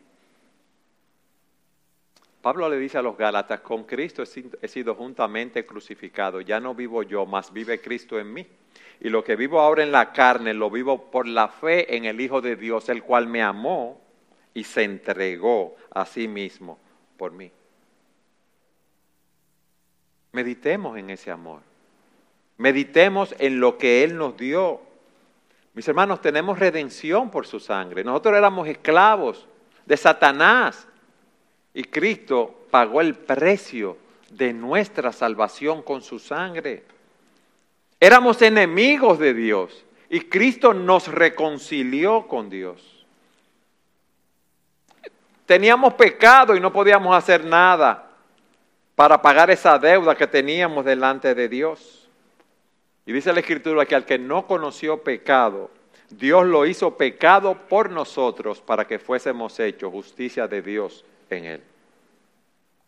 Pablo 2.48 2.70
le 2.70 2.80
dice 2.80 2.98
a 2.98 3.02
los 3.02 3.18
Gálatas, 3.18 3.60
con 3.60 3.84
Cristo 3.84 4.24
he 4.24 4.68
sido 4.70 4.96
juntamente 4.96 5.66
crucificado, 5.66 6.40
ya 6.40 6.62
no 6.62 6.74
vivo 6.74 7.04
yo, 7.04 7.26
mas 7.26 7.52
vive 7.52 7.82
Cristo 7.82 8.18
en 8.18 8.32
mí. 8.32 8.48
Y 9.02 9.10
lo 9.10 9.22
que 9.22 9.36
vivo 9.36 9.60
ahora 9.60 9.84
en 9.84 9.92
la 9.92 10.14
carne, 10.14 10.54
lo 10.54 10.70
vivo 10.72 11.12
por 11.12 11.28
la 11.28 11.50
fe 11.50 11.98
en 11.98 12.06
el 12.06 12.22
Hijo 12.22 12.40
de 12.40 12.56
Dios, 12.56 12.88
el 12.88 13.04
cual 13.04 13.28
me 13.28 13.44
amó 13.44 14.00
y 14.54 14.64
se 14.64 14.84
entregó 14.84 15.76
a 15.92 16.06
sí 16.06 16.30
mismo 16.30 16.80
por 17.18 17.34
mí. 17.34 17.52
Meditemos 20.32 20.98
en 20.98 21.10
ese 21.10 21.32
amor. 21.32 21.60
Meditemos 22.56 23.36
en 23.40 23.60
lo 23.60 23.78
que 23.78 24.06
Él 24.06 24.18
nos 24.18 24.38
dio. 24.38 24.80
Mis 25.74 25.86
hermanos, 25.86 26.22
tenemos 26.22 26.58
redención 26.58 27.30
por 27.30 27.46
su 27.46 27.60
sangre. 27.60 28.06
Nosotros 28.06 28.38
éramos 28.38 28.70
esclavos 28.70 29.46
de 29.86 29.98
Satanás 29.98 30.88
y 31.78 31.84
Cristo 31.84 32.66
pagó 32.72 33.02
el 33.02 33.14
precio 33.14 33.98
de 34.32 34.52
nuestra 34.52 35.12
salvación 35.12 35.84
con 35.84 36.02
su 36.02 36.18
sangre. 36.18 36.84
Éramos 38.00 38.42
enemigos 38.42 39.20
de 39.20 39.36
Dios 39.36 39.86
y 40.10 40.22
Cristo 40.22 40.74
nos 40.74 41.08
reconcilió 41.08 42.28
con 42.28 42.50
Dios. 42.50 43.06
Teníamos 45.46 45.94
pecado 45.94 46.56
y 46.56 46.60
no 46.60 46.74
podíamos 46.74 47.16
hacer 47.16 47.46
nada 47.46 48.10
para 48.96 49.22
pagar 49.22 49.52
esa 49.52 49.78
deuda 49.78 50.16
que 50.16 50.26
teníamos 50.26 50.84
delante 50.84 51.36
de 51.36 51.48
Dios. 51.48 52.10
Y 53.06 53.14
dice 53.14 53.32
la 53.32 53.42
Escritura 53.42 53.86
que 53.86 53.94
al 53.94 54.04
que 54.04 54.18
no 54.18 54.48
conoció 54.48 55.04
pecado, 55.04 55.70
Dios 56.10 56.44
lo 56.48 56.66
hizo 56.66 56.98
pecado 56.98 57.54
por 57.70 57.92
nosotros 57.92 58.62
para 58.62 58.88
que 58.88 58.98
fuésemos 58.98 59.60
hechos 59.60 59.92
justicia 59.92 60.48
de 60.48 60.64
Dios 60.64 61.06
en 61.36 61.46
Él. 61.46 61.64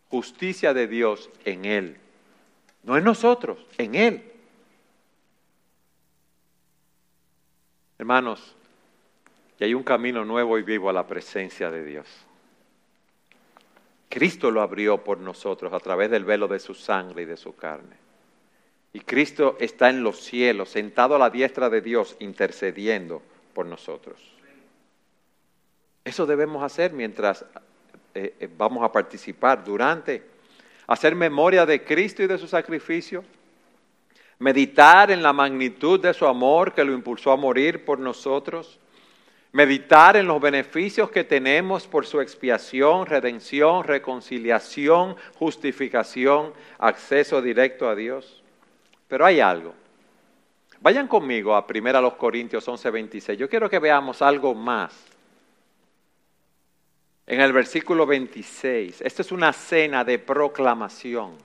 Justicia 0.10 0.74
de 0.74 0.88
Dios 0.88 1.30
en 1.46 1.66
Él. 1.66 1.98
No 2.84 2.98
en 2.98 3.04
nosotros, 3.04 3.58
en 3.78 3.96
Él. 3.96 4.24
Hermanos, 7.98 8.56
Y 9.60 9.66
hay 9.66 9.74
un 9.74 9.84
camino 9.84 10.24
nuevo 10.24 10.58
y 10.58 10.64
vivo 10.64 10.90
a 10.90 10.94
la 10.94 11.06
presencia 11.06 11.70
de 11.70 11.84
Dios. 11.84 12.08
Cristo 14.08 14.52
lo 14.52 14.62
abrió 14.62 15.04
por 15.04 15.20
nosotros 15.20 15.74
a 15.74 15.80
través 15.80 16.10
del 16.10 16.24
velo 16.24 16.48
de 16.48 16.60
su 16.60 16.74
sangre 16.74 17.24
y 17.24 17.26
de 17.26 17.36
su 17.36 17.56
carne. 17.56 17.98
Y 18.94 19.02
Cristo 19.02 19.58
está 19.60 19.90
en 19.90 20.02
los 20.02 20.20
cielos, 20.22 20.70
sentado 20.70 21.16
a 21.16 21.20
la 21.20 21.30
diestra 21.30 21.70
de 21.70 21.82
Dios, 21.82 22.16
intercediendo 22.20 23.22
por 23.54 23.66
nosotros. 23.66 24.20
Eso 26.04 26.26
debemos 26.26 26.64
hacer 26.64 26.94
mientras 26.94 27.46
eh, 28.14 28.36
eh, 28.40 28.50
vamos 28.58 28.84
a 28.84 28.92
participar, 28.92 29.64
durante, 29.64 30.24
hacer 30.88 31.16
memoria 31.16 31.66
de 31.66 31.84
Cristo 31.84 32.24
y 32.24 32.28
de 32.28 32.38
su 32.38 32.48
sacrificio, 32.48 33.24
meditar 34.40 35.12
en 35.12 35.22
la 35.22 35.34
magnitud 35.34 36.00
de 36.00 36.14
su 36.14 36.26
amor 36.26 36.74
que 36.74 36.84
lo 36.84 36.94
impulsó 36.94 37.32
a 37.32 37.38
morir 37.38 37.86
por 37.86 38.00
nosotros, 38.00 38.80
meditar 39.52 40.16
en 40.16 40.28
los 40.28 40.40
beneficios 40.40 41.10
que 41.12 41.24
tenemos 41.24 41.88
por 41.88 42.06
su 42.06 42.22
expiación, 42.22 43.06
redención, 43.06 43.84
reconciliación, 43.84 45.16
justificación, 45.36 46.54
acceso 46.78 47.42
directo 47.42 47.90
a 47.90 47.96
Dios. 47.96 48.44
Pero 49.08 49.26
hay 49.26 49.40
algo. 49.40 49.74
Vayan 50.82 51.08
conmigo 51.08 51.56
a 51.56 51.66
1 51.68 52.18
Corintios 52.18 52.68
11:26. 52.68 53.38
Yo 53.38 53.50
quiero 53.50 53.70
que 53.70 53.80
veamos 53.80 54.22
algo 54.22 54.56
más. 54.56 55.19
En 57.30 57.40
el 57.42 57.54
versículo 57.54 58.08
26, 58.08 59.02
esto 59.02 59.22
es 59.22 59.32
una 59.32 59.54
cena 59.54 60.04
de 60.04 60.18
proclamación. 60.18 61.38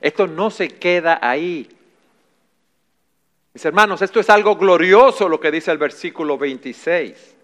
Esto 0.00 0.26
no 0.26 0.50
se 0.50 0.70
queda 0.70 1.20
ahí. 1.22 1.68
Mis 3.54 3.64
hermanos, 3.64 4.02
esto 4.02 4.18
es 4.18 4.28
algo 4.28 4.56
glorioso 4.56 5.28
lo 5.28 5.38
que 5.38 5.52
dice 5.52 5.70
el 5.70 5.78
versículo 5.78 6.36
26. 6.36 7.36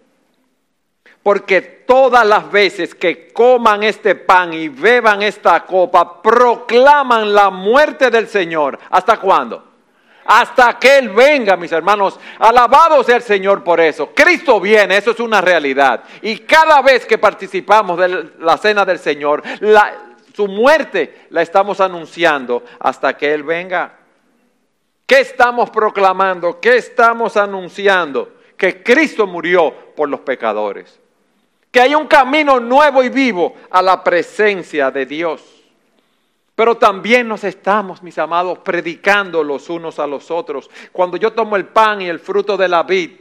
Porque 1.23 1.61
todas 1.61 2.27
las 2.27 2.51
veces 2.51 2.93
que 2.93 3.31
coman 3.31 3.83
este 3.83 4.15
pan 4.15 4.53
y 4.53 4.67
beban 4.67 5.21
esta 5.21 5.65
copa, 5.65 6.21
proclaman 6.21 7.33
la 7.33 7.49
muerte 7.51 8.11
del 8.11 8.27
Señor. 8.27 8.77
¿Hasta 8.89 9.17
cuándo? 9.17 9.74
Hasta 10.25 10.79
que 10.79 10.97
Él 10.97 11.09
venga, 11.09 11.55
mis 11.55 11.71
hermanos. 11.71 12.19
Alabado 12.39 13.03
sea 13.03 13.17
el 13.17 13.21
Señor 13.21 13.63
por 13.63 13.79
eso. 13.79 14.11
Cristo 14.15 14.59
viene, 14.59 14.97
eso 14.97 15.11
es 15.11 15.19
una 15.19 15.39
realidad. 15.39 16.03
Y 16.21 16.39
cada 16.39 16.81
vez 16.81 17.05
que 17.05 17.19
participamos 17.19 17.99
de 17.99 18.31
la 18.39 18.57
cena 18.57 18.83
del 18.83 18.97
Señor, 18.97 19.43
su 20.35 20.47
muerte 20.47 21.27
la 21.29 21.43
estamos 21.43 21.79
anunciando 21.79 22.63
hasta 22.79 23.15
que 23.15 23.33
Él 23.33 23.43
venga. 23.43 23.99
¿Qué 25.05 25.19
estamos 25.19 25.69
proclamando? 25.69 26.59
¿Qué 26.59 26.77
estamos 26.77 27.37
anunciando? 27.37 28.33
Que 28.57 28.81
Cristo 28.81 29.27
murió 29.27 29.93
por 29.95 30.09
los 30.09 30.21
pecadores. 30.21 30.99
Que 31.69 31.81
hay 31.81 31.93
un 31.93 32.07
camino 32.07 32.59
nuevo 32.59 33.03
y 33.03 33.09
vivo 33.09 33.55
a 33.69 33.81
la 33.83 34.03
presencia 34.03 34.89
de 34.89 35.05
Dios. 35.05 35.54
Pero 36.55 36.77
también 36.77 37.27
nos 37.27 37.43
estamos, 37.43 38.01
mis 38.01 38.17
amados, 38.17 38.59
predicando 38.59 39.43
los 39.43 39.69
unos 39.69 39.99
a 39.99 40.07
los 40.07 40.31
otros. 40.31 40.69
Cuando 40.93 41.17
yo 41.17 41.33
tomo 41.33 41.57
el 41.57 41.65
pan 41.65 42.01
y 42.01 42.07
el 42.07 42.19
fruto 42.19 42.55
de 42.55 42.69
la 42.69 42.83
vid, 42.83 43.11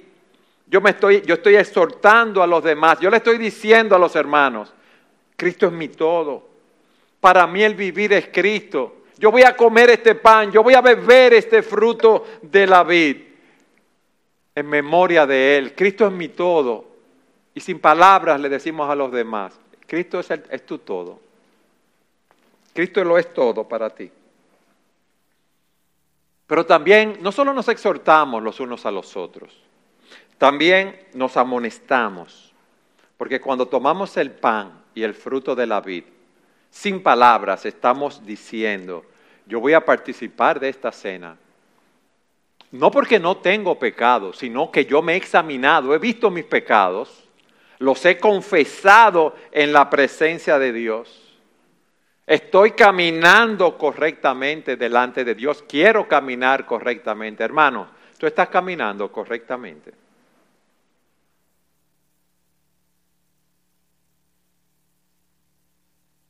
yo 0.66 0.80
me 0.80 0.90
estoy, 0.90 1.22
yo 1.22 1.34
estoy 1.34 1.56
exhortando 1.56 2.42
a 2.42 2.46
los 2.46 2.62
demás. 2.62 3.00
Yo 3.00 3.10
le 3.10 3.16
estoy 3.16 3.38
diciendo 3.38 3.96
a 3.96 3.98
los 3.98 4.14
hermanos, 4.14 4.72
Cristo 5.36 5.66
es 5.66 5.72
mi 5.72 5.88
todo. 5.88 6.48
Para 7.20 7.46
mí 7.46 7.62
el 7.62 7.74
vivir 7.74 8.12
es 8.12 8.28
Cristo. 8.32 9.02
Yo 9.18 9.32
voy 9.32 9.42
a 9.42 9.56
comer 9.56 9.90
este 9.90 10.14
pan, 10.14 10.52
yo 10.52 10.62
voy 10.62 10.74
a 10.74 10.80
beber 10.80 11.34
este 11.34 11.62
fruto 11.62 12.24
de 12.42 12.66
la 12.66 12.84
vid 12.84 13.16
en 14.54 14.66
memoria 14.68 15.26
de 15.26 15.58
Él. 15.58 15.74
Cristo 15.74 16.06
es 16.06 16.12
mi 16.12 16.28
todo. 16.28 16.84
Y 17.52 17.60
sin 17.60 17.80
palabras 17.80 18.40
le 18.40 18.48
decimos 18.48 18.88
a 18.88 18.94
los 18.94 19.10
demás, 19.10 19.58
Cristo 19.86 20.20
es, 20.20 20.30
es 20.30 20.66
tu 20.66 20.78
todo. 20.78 21.23
Cristo 22.74 23.02
lo 23.04 23.16
es 23.16 23.32
todo 23.32 23.66
para 23.66 23.88
ti. 23.88 24.10
Pero 26.46 26.66
también 26.66 27.18
no 27.22 27.32
solo 27.32 27.54
nos 27.54 27.68
exhortamos 27.68 28.42
los 28.42 28.60
unos 28.60 28.84
a 28.84 28.90
los 28.90 29.16
otros, 29.16 29.56
también 30.36 31.00
nos 31.14 31.36
amonestamos. 31.38 32.52
Porque 33.16 33.40
cuando 33.40 33.66
tomamos 33.66 34.16
el 34.16 34.32
pan 34.32 34.82
y 34.94 35.02
el 35.04 35.14
fruto 35.14 35.54
de 35.54 35.66
la 35.66 35.80
vid, 35.80 36.04
sin 36.70 37.02
palabras 37.02 37.64
estamos 37.64 38.26
diciendo, 38.26 39.04
yo 39.46 39.60
voy 39.60 39.72
a 39.72 39.84
participar 39.84 40.58
de 40.58 40.68
esta 40.68 40.90
cena. 40.90 41.36
No 42.72 42.90
porque 42.90 43.20
no 43.20 43.36
tengo 43.36 43.78
pecado, 43.78 44.32
sino 44.32 44.72
que 44.72 44.84
yo 44.84 45.00
me 45.00 45.14
he 45.14 45.16
examinado, 45.16 45.94
he 45.94 45.98
visto 45.98 46.28
mis 46.28 46.44
pecados, 46.44 47.24
los 47.78 48.04
he 48.04 48.18
confesado 48.18 49.36
en 49.52 49.72
la 49.72 49.88
presencia 49.88 50.58
de 50.58 50.72
Dios. 50.72 51.23
Estoy 52.26 52.70
caminando 52.72 53.76
correctamente 53.76 54.76
delante 54.76 55.24
de 55.24 55.34
Dios. 55.34 55.62
Quiero 55.68 56.08
caminar 56.08 56.64
correctamente. 56.64 57.44
Hermano, 57.44 57.88
tú 58.18 58.26
estás 58.26 58.48
caminando 58.48 59.12
correctamente. 59.12 59.92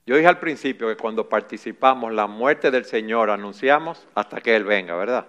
Yo 0.06 0.16
dije 0.16 0.28
al 0.28 0.38
principio 0.38 0.88
que 0.88 0.96
cuando 0.96 1.28
participamos 1.28 2.12
la 2.12 2.26
muerte 2.26 2.70
del 2.70 2.84
Señor 2.84 3.30
anunciamos 3.30 4.06
hasta 4.14 4.40
que 4.40 4.54
Él 4.54 4.64
venga, 4.64 4.96
¿verdad? 4.96 5.26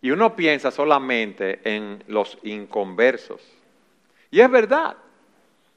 Y 0.00 0.12
uno 0.12 0.34
piensa 0.34 0.70
solamente 0.70 1.60
en 1.64 2.02
los 2.06 2.38
inconversos. 2.44 3.42
Y 4.30 4.40
es 4.40 4.50
verdad. 4.50 4.96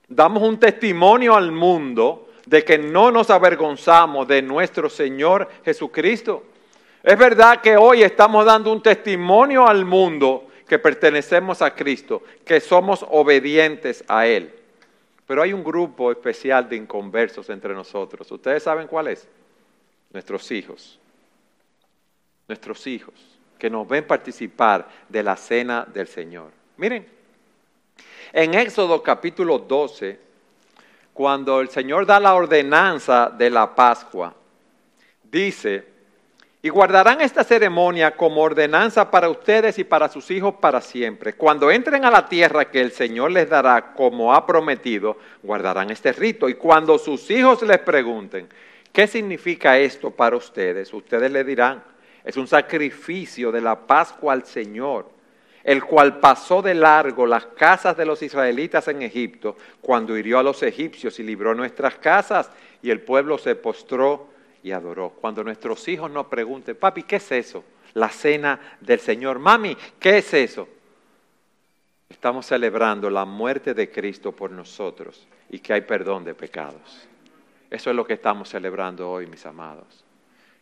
Damos 0.08 0.44
un 0.44 0.60
testimonio 0.60 1.36
al 1.36 1.52
mundo 1.52 2.29
de 2.50 2.66
que 2.66 2.80
no 2.80 3.12
nos 3.12 3.30
avergonzamos 3.30 4.28
de 4.28 4.42
nuestro 4.42 4.90
Señor 4.90 5.48
Jesucristo. 5.64 6.44
Es 7.04 7.16
verdad 7.16 7.62
que 7.62 7.78
hoy 7.78 8.02
estamos 8.02 8.44
dando 8.44 8.74
un 8.74 8.82
testimonio 8.82 9.68
al 9.68 9.86
mundo 9.86 10.48
que 10.68 10.80
pertenecemos 10.80 11.62
a 11.62 11.76
Cristo, 11.76 12.24
que 12.44 12.60
somos 12.60 13.06
obedientes 13.08 14.04
a 14.08 14.26
Él. 14.26 14.52
Pero 15.28 15.44
hay 15.44 15.54
un 15.54 15.64
grupo 15.64 16.12
especial 16.12 16.68
de 16.68 16.76
inconversos 16.76 17.52
entre 17.52 17.76
nosotros. 17.76 18.32
¿Ustedes 18.32 18.64
saben 18.64 18.88
cuál 18.88 19.10
es? 19.10 19.28
Nuestros 20.12 20.50
hijos. 20.50 20.98
Nuestros 22.48 22.88
hijos, 22.88 23.14
que 23.60 23.70
nos 23.70 23.88
ven 23.88 24.08
participar 24.08 24.90
de 25.08 25.22
la 25.22 25.38
cena 25.38 25.88
del 25.94 26.08
Señor. 26.08 26.50
Miren, 26.78 27.08
en 28.34 28.56
Éxodo 28.56 29.04
capítulo 29.04 29.60
12, 29.60 30.29
cuando 31.20 31.60
el 31.60 31.68
Señor 31.68 32.06
da 32.06 32.18
la 32.18 32.34
ordenanza 32.34 33.30
de 33.30 33.50
la 33.50 33.76
Pascua, 33.76 34.34
dice, 35.30 35.84
y 36.62 36.70
guardarán 36.70 37.20
esta 37.20 37.44
ceremonia 37.44 38.16
como 38.16 38.42
ordenanza 38.42 39.12
para 39.12 39.30
ustedes 39.30 39.78
y 39.80 39.84
para 39.84 40.08
sus 40.08 40.32
hijos 40.32 40.56
para 40.62 40.80
siempre. 40.80 41.34
Cuando 41.34 41.70
entren 41.72 42.06
a 42.06 42.10
la 42.10 42.30
tierra 42.30 42.72
que 42.72 42.80
el 42.80 42.94
Señor 42.94 43.32
les 43.32 43.50
dará 43.50 43.92
como 43.92 44.34
ha 44.34 44.46
prometido, 44.46 45.18
guardarán 45.44 45.90
este 45.90 46.14
rito. 46.14 46.48
Y 46.48 46.54
cuando 46.54 46.98
sus 46.98 47.30
hijos 47.30 47.64
les 47.64 47.80
pregunten, 47.80 48.48
¿qué 48.94 49.06
significa 49.06 49.78
esto 49.78 50.12
para 50.12 50.38
ustedes? 50.38 50.94
Ustedes 50.94 51.30
le 51.30 51.44
dirán, 51.44 51.84
es 52.24 52.38
un 52.38 52.48
sacrificio 52.48 53.52
de 53.52 53.60
la 53.60 53.76
Pascua 53.78 54.32
al 54.32 54.46
Señor, 54.46 55.10
el 55.64 55.84
cual 55.84 56.20
pasó 56.20 56.62
de 56.62 56.74
largo 56.74 57.26
las 57.26 57.46
casas 57.46 57.98
de 57.98 58.06
los 58.06 58.22
israelitas 58.22 58.88
en 58.88 59.02
Egipto 59.02 59.58
cuando 59.82 60.18
hirió 60.18 60.40
a 60.40 60.44
los 60.44 60.64
egipcios 60.64 61.20
y 61.20 61.24
libró 61.24 61.54
nuestras 61.54 61.96
casas 61.96 62.50
y 62.82 62.90
el 62.90 63.02
pueblo 63.02 63.38
se 63.38 63.56
postró 63.56 64.30
y 64.64 64.72
adoró. 64.72 65.10
Cuando 65.10 65.44
nuestros 65.44 65.88
hijos 65.88 66.10
nos 66.12 66.28
pregunten, 66.28 66.76
papi, 66.76 67.04
¿qué 67.04 67.18
es 67.18 67.32
eso? 67.32 67.64
La 67.94 68.10
cena 68.10 68.78
del 68.80 69.00
Señor. 69.00 69.40
Mami, 69.40 69.76
¿qué 70.00 70.20
es 70.20 70.34
eso? 70.34 70.68
Estamos 72.10 72.46
celebrando 72.46 73.10
la 73.10 73.26
muerte 73.26 73.74
de 73.74 73.92
Cristo 73.92 74.32
por 74.32 74.52
nosotros 74.52 75.28
y 75.50 75.60
que 75.60 75.74
hay 75.74 75.82
perdón 75.82 76.24
de 76.24 76.34
pecados. 76.34 77.08
Eso 77.70 77.90
es 77.90 77.96
lo 77.96 78.06
que 78.06 78.14
estamos 78.14 78.50
celebrando 78.50 79.10
hoy, 79.10 79.28
mis 79.28 79.46
amados. 79.46 80.04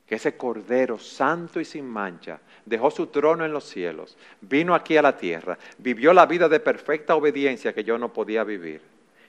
Que 0.08 0.16
ese 0.16 0.38
Cordero 0.38 0.98
santo 0.98 1.60
y 1.60 1.66
sin 1.66 1.86
mancha 1.86 2.40
dejó 2.66 2.90
su 2.90 3.08
trono 3.08 3.46
en 3.46 3.54
los 3.54 3.66
cielos, 3.66 4.18
vino 4.42 4.74
aquí 4.74 4.98
a 4.98 5.02
la 5.02 5.18
tierra, 5.18 5.58
vivió 5.78 6.14
la 6.14 6.26
vida 6.26 6.48
de 6.50 6.60
perfecta 6.60 7.16
obediencia 7.16 7.74
que 7.74 7.84
yo 7.84 7.98
no 7.98 8.14
podía 8.14 8.44
vivir 8.44 8.82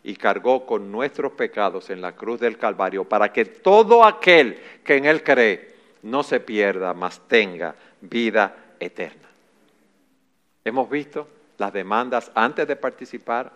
y 0.04 0.16
cargó 0.16 0.64
con 0.64 0.90
nuestros 0.90 1.32
pecados 1.32 1.90
en 1.90 2.00
la 2.00 2.12
cruz 2.12 2.40
del 2.40 2.58
Calvario 2.58 3.04
para 3.04 3.32
que 3.32 3.44
todo 3.44 4.04
aquel 4.04 4.58
que 4.84 4.96
en 4.96 5.04
Él 5.04 5.22
cree 5.22 5.74
no 6.02 6.22
se 6.22 6.40
pierda, 6.40 6.94
mas 6.94 7.20
tenga 7.26 7.74
vida 8.00 8.54
eterna. 8.78 9.28
Hemos 10.64 10.88
visto 10.88 11.28
las 11.58 11.72
demandas 11.72 12.30
antes 12.34 12.66
de 12.68 12.76
participar, 12.76 13.52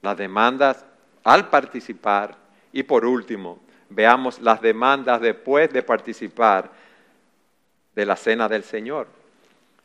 las 0.00 0.16
demandas 0.16 0.84
al 1.24 1.48
participar 1.48 2.36
y 2.72 2.82
por 2.82 3.04
último, 3.04 3.60
veamos 3.94 4.40
las 4.40 4.60
demandas 4.60 5.20
después 5.20 5.72
de 5.72 5.82
participar 5.82 6.70
de 7.94 8.06
la 8.06 8.16
cena 8.16 8.48
del 8.48 8.64
Señor. 8.64 9.06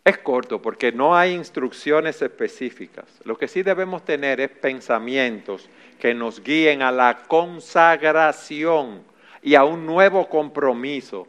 Es 0.04 0.18
corto 0.20 0.62
porque 0.62 0.92
no 0.92 1.18
hay 1.18 1.34
instrucciones 1.34 2.22
específicas. 2.22 3.06
Lo 3.26 3.38
que 3.38 3.50
sí 3.50 3.62
debemos 3.62 4.06
tener 4.06 4.40
es 4.40 4.50
pensamientos 4.50 5.68
que 6.00 6.14
nos 6.14 6.42
guíen 6.42 6.82
a 6.82 6.92
la 6.92 7.24
consagración 7.28 9.04
y 9.42 9.56
a 9.56 9.66
un 9.66 9.86
nuevo 9.86 10.30
compromiso 10.30 11.28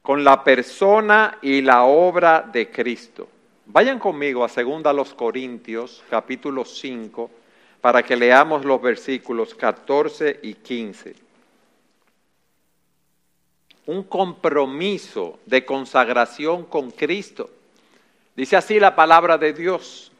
con 0.00 0.24
la 0.24 0.42
persona 0.42 1.38
y 1.42 1.60
la 1.60 1.84
obra 1.84 2.42
de 2.50 2.70
Cristo. 2.70 3.28
Vayan 3.66 3.98
conmigo 3.98 4.44
a 4.44 4.48
2 4.48 5.14
Corintios 5.14 6.02
capítulo 6.08 6.64
5 6.64 7.30
para 7.80 8.02
que 8.02 8.16
leamos 8.16 8.64
los 8.64 8.80
versículos 8.80 9.54
14 9.54 10.40
y 10.42 10.54
15. 10.54 11.23
Un 13.86 14.02
compromiso 14.04 15.38
de 15.46 15.64
consagración 15.64 16.64
con 16.64 16.90
Cristo. 16.90 17.50
Dice 18.36 18.56
así 18.56 18.80
la 18.80 18.96
palabra 18.96 19.38
de 19.38 19.52
Dios. 19.52 20.10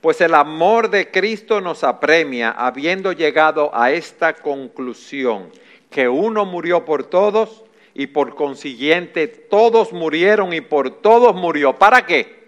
Pues 0.00 0.20
el 0.20 0.34
amor 0.34 0.90
de 0.90 1.12
Cristo 1.12 1.60
nos 1.60 1.84
apremia, 1.84 2.50
habiendo 2.50 3.12
llegado 3.12 3.70
a 3.72 3.92
esta 3.92 4.34
conclusión, 4.34 5.48
que 5.90 6.08
uno 6.08 6.44
murió 6.44 6.84
por 6.84 7.04
todos 7.04 7.62
y 7.94 8.08
por 8.08 8.34
consiguiente 8.34 9.28
todos 9.28 9.92
murieron 9.92 10.52
y 10.52 10.60
por 10.60 10.90
todos 10.90 11.36
murió. 11.36 11.74
¿Para 11.78 12.04
qué? 12.04 12.42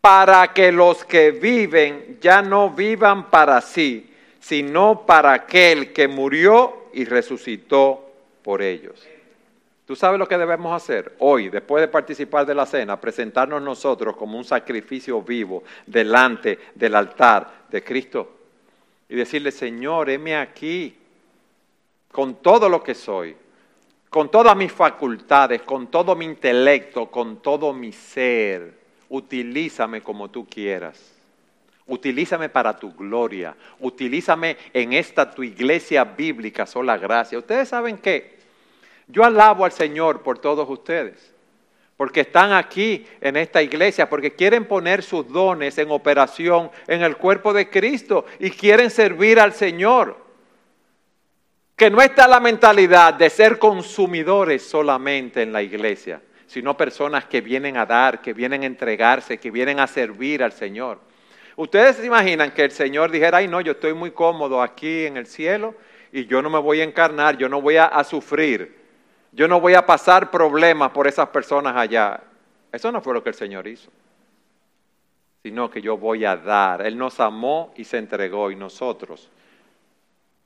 Para 0.00 0.52
que 0.52 0.70
los 0.70 1.04
que 1.04 1.32
viven 1.32 2.18
ya 2.20 2.40
no 2.40 2.70
vivan 2.70 3.28
para 3.28 3.60
sí, 3.60 4.08
sino 4.38 5.04
para 5.06 5.32
aquel 5.32 5.92
que 5.92 6.06
murió 6.06 6.84
y 6.92 7.04
resucitó 7.04 8.10
por 8.42 8.62
ellos. 8.62 9.06
¿Tú 9.86 9.96
sabes 9.96 10.18
lo 10.18 10.28
que 10.28 10.38
debemos 10.38 10.74
hacer 10.74 11.16
hoy, 11.18 11.48
después 11.48 11.80
de 11.80 11.88
participar 11.88 12.46
de 12.46 12.54
la 12.54 12.66
cena? 12.66 13.00
Presentarnos 13.00 13.60
nosotros 13.60 14.16
como 14.16 14.38
un 14.38 14.44
sacrificio 14.44 15.20
vivo 15.22 15.64
delante 15.86 16.58
del 16.74 16.94
altar 16.94 17.64
de 17.68 17.82
Cristo 17.82 18.38
y 19.08 19.16
decirle, 19.16 19.50
Señor, 19.50 20.08
heme 20.08 20.36
aquí 20.36 20.96
con 22.12 22.36
todo 22.36 22.68
lo 22.68 22.82
que 22.82 22.94
soy, 22.94 23.36
con 24.08 24.30
todas 24.30 24.56
mis 24.56 24.70
facultades, 24.70 25.62
con 25.62 25.88
todo 25.88 26.14
mi 26.14 26.26
intelecto, 26.26 27.10
con 27.10 27.42
todo 27.42 27.72
mi 27.72 27.92
ser. 27.92 28.78
Utilízame 29.08 30.00
como 30.00 30.30
tú 30.30 30.46
quieras. 30.46 31.12
Utilízame 31.86 32.48
para 32.48 32.78
tu 32.78 32.94
gloria. 32.94 33.56
Utilízame 33.80 34.56
en 34.72 34.92
esta 34.92 35.30
tu 35.30 35.42
iglesia 35.42 36.04
bíblica, 36.04 36.66
sola 36.66 36.96
gracia. 36.96 37.38
Ustedes 37.38 37.68
saben 37.68 37.98
qué? 37.98 38.31
Yo 39.12 39.24
alabo 39.24 39.66
al 39.66 39.72
Señor 39.72 40.22
por 40.22 40.38
todos 40.38 40.68
ustedes, 40.70 41.34
porque 41.98 42.22
están 42.22 42.52
aquí 42.52 43.06
en 43.20 43.36
esta 43.36 43.62
iglesia, 43.62 44.08
porque 44.08 44.34
quieren 44.34 44.64
poner 44.64 45.02
sus 45.02 45.28
dones 45.28 45.76
en 45.76 45.90
operación 45.90 46.70
en 46.86 47.02
el 47.02 47.18
cuerpo 47.18 47.52
de 47.52 47.68
Cristo 47.68 48.24
y 48.40 48.50
quieren 48.50 48.90
servir 48.90 49.38
al 49.38 49.52
Señor. 49.52 50.16
Que 51.76 51.90
no 51.90 52.00
está 52.00 52.26
la 52.26 52.40
mentalidad 52.40 53.12
de 53.12 53.28
ser 53.28 53.58
consumidores 53.58 54.62
solamente 54.62 55.42
en 55.42 55.52
la 55.52 55.60
iglesia, 55.60 56.22
sino 56.46 56.74
personas 56.74 57.26
que 57.26 57.42
vienen 57.42 57.76
a 57.76 57.84
dar, 57.84 58.22
que 58.22 58.32
vienen 58.32 58.62
a 58.62 58.66
entregarse, 58.66 59.36
que 59.36 59.50
vienen 59.50 59.78
a 59.78 59.86
servir 59.86 60.42
al 60.42 60.52
Señor. 60.52 61.00
Ustedes 61.56 61.96
se 61.96 62.06
imaginan 62.06 62.52
que 62.52 62.64
el 62.64 62.70
Señor 62.70 63.10
dijera, 63.10 63.38
ay 63.38 63.48
no, 63.48 63.60
yo 63.60 63.72
estoy 63.72 63.92
muy 63.92 64.12
cómodo 64.12 64.62
aquí 64.62 65.04
en 65.04 65.18
el 65.18 65.26
cielo 65.26 65.74
y 66.10 66.24
yo 66.24 66.40
no 66.40 66.48
me 66.48 66.58
voy 66.58 66.80
a 66.80 66.84
encarnar, 66.84 67.36
yo 67.36 67.50
no 67.50 67.60
voy 67.60 67.76
a, 67.76 67.84
a 67.84 68.04
sufrir. 68.04 68.81
Yo 69.32 69.48
no 69.48 69.60
voy 69.60 69.74
a 69.74 69.86
pasar 69.86 70.30
problemas 70.30 70.90
por 70.90 71.06
esas 71.06 71.28
personas 71.30 71.74
allá. 71.74 72.22
Eso 72.70 72.92
no 72.92 73.00
fue 73.00 73.14
lo 73.14 73.22
que 73.22 73.30
el 73.30 73.34
Señor 73.34 73.66
hizo, 73.66 73.90
sino 75.42 75.70
que 75.70 75.80
yo 75.80 75.96
voy 75.96 76.24
a 76.24 76.36
dar. 76.36 76.86
Él 76.86 76.98
nos 76.98 77.18
amó 77.18 77.72
y 77.76 77.84
se 77.84 77.98
entregó 77.98 78.50
y 78.50 78.56
nosotros 78.56 79.30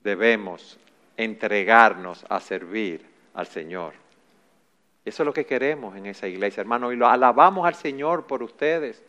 debemos 0.02 0.78
entregarnos 1.16 2.24
a 2.28 2.40
servir 2.40 3.04
al 3.34 3.46
Señor. 3.46 3.94
Eso 5.04 5.22
es 5.22 5.26
lo 5.26 5.32
que 5.32 5.46
queremos 5.46 5.96
en 5.96 6.06
esa 6.06 6.28
iglesia, 6.28 6.60
hermano, 6.60 6.92
y 6.92 6.96
lo 6.96 7.08
alabamos 7.08 7.66
al 7.66 7.74
Señor 7.74 8.26
por 8.26 8.42
ustedes 8.42 9.02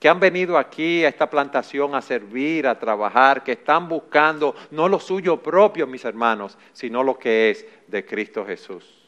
que 0.00 0.08
han 0.08 0.18
venido 0.18 0.56
aquí 0.56 1.04
a 1.04 1.08
esta 1.08 1.28
plantación 1.28 1.94
a 1.94 2.00
servir, 2.00 2.66
a 2.66 2.78
trabajar, 2.78 3.44
que 3.44 3.52
están 3.52 3.86
buscando 3.86 4.54
no 4.70 4.88
lo 4.88 4.98
suyo 4.98 5.42
propio, 5.42 5.86
mis 5.86 6.06
hermanos, 6.06 6.56
sino 6.72 7.02
lo 7.02 7.18
que 7.18 7.50
es 7.50 7.66
de 7.86 8.06
Cristo 8.06 8.44
Jesús. 8.46 8.99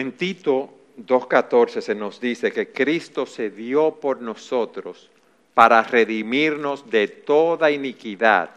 En 0.00 0.12
Tito 0.12 0.72
2.14 0.96 1.82
se 1.82 1.94
nos 1.94 2.22
dice 2.22 2.50
que 2.50 2.72
Cristo 2.72 3.26
se 3.26 3.50
dio 3.50 3.96
por 3.96 4.22
nosotros 4.22 5.10
para 5.52 5.82
redimirnos 5.82 6.88
de 6.88 7.06
toda 7.06 7.70
iniquidad 7.70 8.48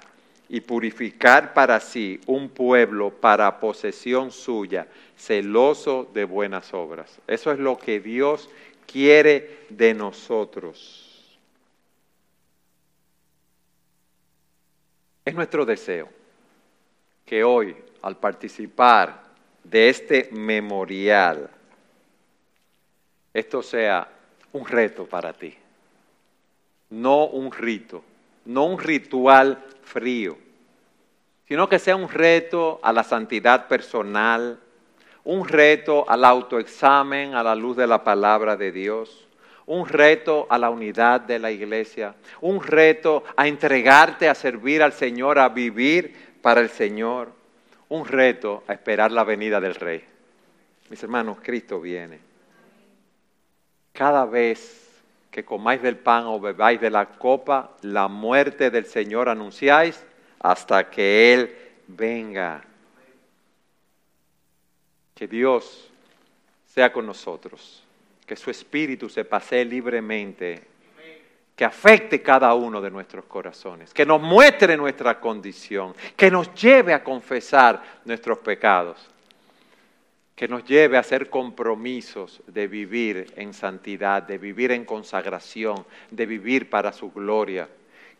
y 0.48 0.62
purificar 0.62 1.54
para 1.54 1.82
sí 1.82 2.22
un 2.28 2.48
pueblo 2.48 3.10
para 3.10 3.60
posesión 3.60 4.32
suya, 4.32 4.88
celoso 5.18 6.10
de 6.14 6.24
buenas 6.24 6.74
obras. 6.74 7.20
Eso 7.28 7.52
es 7.52 7.60
lo 7.60 7.78
que 7.78 8.00
Dios 8.00 8.50
quiere 8.86 9.66
de 9.68 9.94
nosotros. 9.94 11.38
Es 15.26 15.36
nuestro 15.36 15.66
deseo 15.66 16.08
que 17.26 17.44
hoy, 17.44 17.76
al 18.02 18.16
participar 18.16 19.23
de 19.64 19.90
este 19.90 20.30
memorial, 20.32 21.50
esto 23.34 23.64
sea 23.64 24.08
un 24.52 24.68
reto 24.68 25.06
para 25.06 25.34
ti, 25.34 25.56
no 26.90 27.26
un 27.26 27.52
rito, 27.52 28.04
no 28.46 28.66
un 28.66 28.80
ritual 28.80 29.64
frío, 29.84 30.38
sino 31.48 31.68
que 31.68 31.80
sea 31.80 31.96
un 31.96 32.10
reto 32.10 32.80
a 32.84 32.94
la 32.94 33.04
santidad 33.04 33.68
personal, 33.68 34.60
un 35.24 35.48
reto 35.48 36.10
al 36.10 36.26
autoexamen 36.26 37.34
a 37.34 37.44
la 37.44 37.56
luz 37.56 37.78
de 37.78 37.88
la 37.88 38.04
palabra 38.04 38.56
de 38.56 38.72
Dios, 38.72 39.28
un 39.66 39.88
reto 39.88 40.46
a 40.50 40.58
la 40.58 40.70
unidad 40.70 41.22
de 41.22 41.40
la 41.40 41.50
iglesia, 41.50 42.16
un 42.42 42.62
reto 42.62 43.24
a 43.38 43.48
entregarte 43.48 44.28
a 44.28 44.36
servir 44.36 44.84
al 44.84 44.94
Señor, 44.94 45.40
a 45.40 45.50
vivir 45.50 46.38
para 46.42 46.60
el 46.60 46.70
Señor 46.70 47.43
un 47.94 48.08
reto 48.08 48.64
a 48.68 48.74
esperar 48.74 49.12
la 49.12 49.24
venida 49.24 49.62
del 49.62 49.76
Rey. 49.76 50.04
Mis 50.90 51.04
hermanos, 51.04 51.38
Cristo 51.44 51.80
viene. 51.80 52.20
Cada 53.92 54.26
vez 54.26 55.00
que 55.30 55.46
comáis 55.46 55.80
del 55.84 55.98
pan 55.98 56.26
o 56.26 56.40
bebáis 56.40 56.82
de 56.82 56.90
la 56.90 57.06
copa, 57.06 57.78
la 57.84 58.08
muerte 58.08 58.72
del 58.72 58.88
Señor 58.88 59.30
anunciáis 59.30 60.04
hasta 60.40 60.90
que 60.90 61.34
Él 61.36 61.56
venga. 61.88 62.64
Que 65.14 65.28
Dios 65.28 65.88
sea 66.66 66.92
con 66.92 67.06
nosotros, 67.06 67.84
que 68.26 68.36
su 68.36 68.50
espíritu 68.50 69.08
se 69.08 69.24
pase 69.24 69.64
libremente 69.64 70.64
que 71.56 71.66
afecte 71.66 72.22
cada 72.22 72.54
uno 72.56 72.82
de 72.82 72.90
nuestros 72.90 73.26
corazones, 73.26 73.94
que 73.94 74.06
nos 74.06 74.22
muestre 74.22 74.76
nuestra 74.76 75.20
condición, 75.20 75.94
que 76.16 76.32
nos 76.32 76.54
lleve 76.56 76.94
a 76.94 77.04
confesar 77.04 77.82
nuestros 78.06 78.40
pecados, 78.40 79.10
que 80.36 80.48
nos 80.48 80.66
lleve 80.66 80.98
a 80.98 81.02
hacer 81.02 81.30
compromisos 81.30 82.42
de 82.48 82.68
vivir 82.68 83.34
en 83.36 83.54
santidad, 83.54 84.24
de 84.24 84.40
vivir 84.40 84.72
en 84.72 84.84
consagración, 84.84 85.86
de 86.10 86.26
vivir 86.26 86.70
para 86.72 86.92
su 86.92 87.12
gloria, 87.12 87.70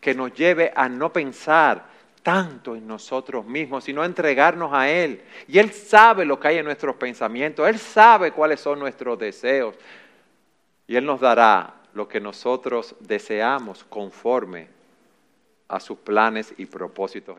que 0.00 0.14
nos 0.14 0.32
lleve 0.32 0.72
a 0.74 0.88
no 0.88 1.12
pensar 1.12 1.92
tanto 2.22 2.76
en 2.76 2.86
nosotros 2.86 3.44
mismos, 3.44 3.84
sino 3.84 4.00
a 4.00 4.06
entregarnos 4.06 4.72
a 4.72 4.88
Él. 4.88 5.22
Y 5.48 5.58
Él 5.58 5.72
sabe 5.72 6.24
lo 6.24 6.38
que 6.38 6.48
hay 6.48 6.58
en 6.58 6.64
nuestros 6.64 6.94
pensamientos, 6.96 7.68
Él 7.68 7.78
sabe 7.78 8.30
cuáles 8.30 8.60
son 8.60 8.78
nuestros 8.78 9.18
deseos, 9.18 9.74
y 10.86 10.94
Él 10.94 11.04
nos 11.04 11.20
dará 11.20 11.83
lo 11.94 12.08
que 12.08 12.20
nosotros 12.20 12.94
deseamos 13.00 13.84
conforme 13.84 14.68
a 15.68 15.80
sus 15.80 15.98
planes 15.98 16.52
y 16.58 16.66
propósitos 16.66 17.38